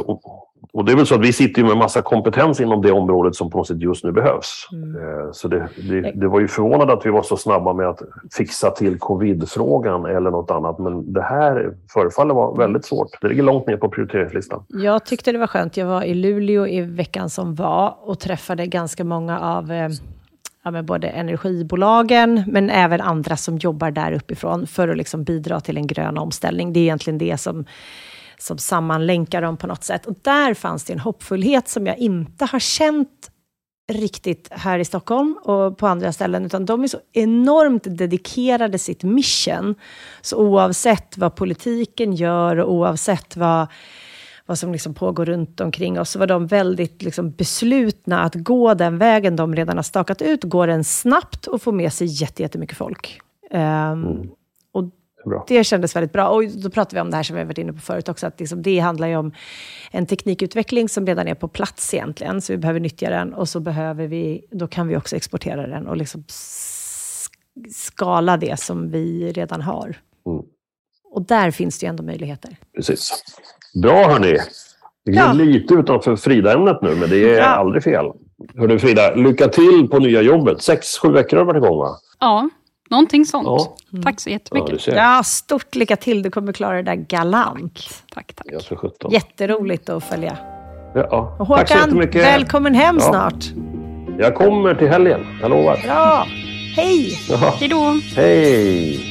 [0.73, 3.49] och- det är väl så att vi sitter med massa kompetens inom det området som
[3.49, 4.67] på något sätt just nu behövs.
[4.71, 4.95] Mm.
[4.95, 8.01] Eh, Så det, det, det var ju förvånande att vi var så snabba med att
[8.37, 10.79] fixa till covid-frågan eller något annat.
[10.79, 13.07] Men det här förefaller vara väldigt svårt.
[13.21, 14.63] Det ligger långt ner på prioriteringslistan.
[14.67, 15.77] Jag tyckte det var skönt.
[15.77, 19.89] Jag var i Luleå i veckan som var och träffade ganska många av eh,
[20.63, 25.59] ja, men både energibolagen, men även andra som jobbar där uppifrån för att liksom bidra
[25.59, 26.73] till en grön omställning.
[26.73, 27.65] Det är egentligen det som,
[28.41, 30.05] som sammanlänkar dem på något sätt.
[30.05, 33.31] Och där fanns det en hoppfullhet som jag inte har känt
[33.91, 39.03] riktigt här i Stockholm och på andra ställen, utan de är så enormt dedikerade sitt
[39.03, 39.75] mission.
[40.21, 43.67] Så oavsett vad politiken gör och oavsett vad,
[44.45, 48.73] vad som liksom pågår runt omkring oss, så var de väldigt liksom beslutna att gå
[48.73, 52.07] den vägen de redan har stakat ut, gå den snabbt och få med sig
[52.41, 53.21] jättemycket folk.
[53.51, 54.31] Um,
[55.25, 55.45] Bra.
[55.47, 56.27] det kändes väldigt bra.
[56.29, 58.27] Och då pratar vi om det här som vi har varit inne på förut också,
[58.27, 59.31] att liksom det handlar ju om
[59.91, 63.59] en teknikutveckling som redan är på plats egentligen, så vi behöver nyttja den och så
[63.59, 66.23] behöver vi, då kan vi också exportera den och liksom
[67.71, 69.85] skala det som vi redan har.
[70.25, 70.41] Mm.
[71.11, 72.57] Och där finns det ju ändå möjligheter.
[72.75, 73.23] Precis.
[73.81, 74.37] Bra hörni!
[75.03, 75.33] Vi gled Ja.
[75.33, 77.43] lite utanför Frida-ämnet nu, men det är Ja.
[77.45, 78.05] aldrig fel.
[78.55, 80.61] Hörru Frida, lycka till på nya jobbet.
[80.61, 81.89] Sex, sju veckor har du varit igång va?
[82.19, 82.49] Ja,
[82.91, 83.47] någonting sånt.
[83.91, 84.01] Ja.
[84.03, 84.81] Tack så Ja, jättemycket.
[84.81, 84.95] ser.
[84.95, 86.21] Ja, stort lycka till.
[86.23, 87.79] Du kommer klara det där galant.
[88.13, 88.47] Tack, tack.
[88.51, 89.11] Ja, för sjutton.
[89.11, 90.37] Jätteroligt att följa.
[90.95, 91.35] Ja.
[91.39, 92.21] Och Tack så Håkan, jättemycket.
[92.23, 93.09] välkommen hem Ja.
[93.09, 93.43] snart.
[94.19, 95.79] Jag kommer till helgen, jag lovar.
[95.85, 96.25] Bra!
[96.75, 97.19] Hej!
[97.29, 97.37] Ja.
[97.59, 97.99] Hej då!
[98.15, 99.07] Hej!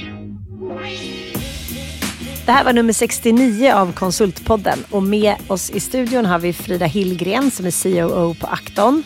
[2.46, 6.86] Det här var nummer 69 av Konsultpodden och med oss i studion har vi Frida
[6.86, 9.02] Hillgren som är COO på Acton.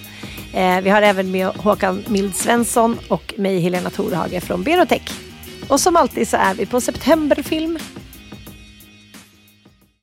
[0.55, 5.11] Eh, vi har även med Håkan Mild Svensson och mig Helena Torhage från Berotech.
[5.69, 7.79] Och som alltid så är vi på Septemberfilm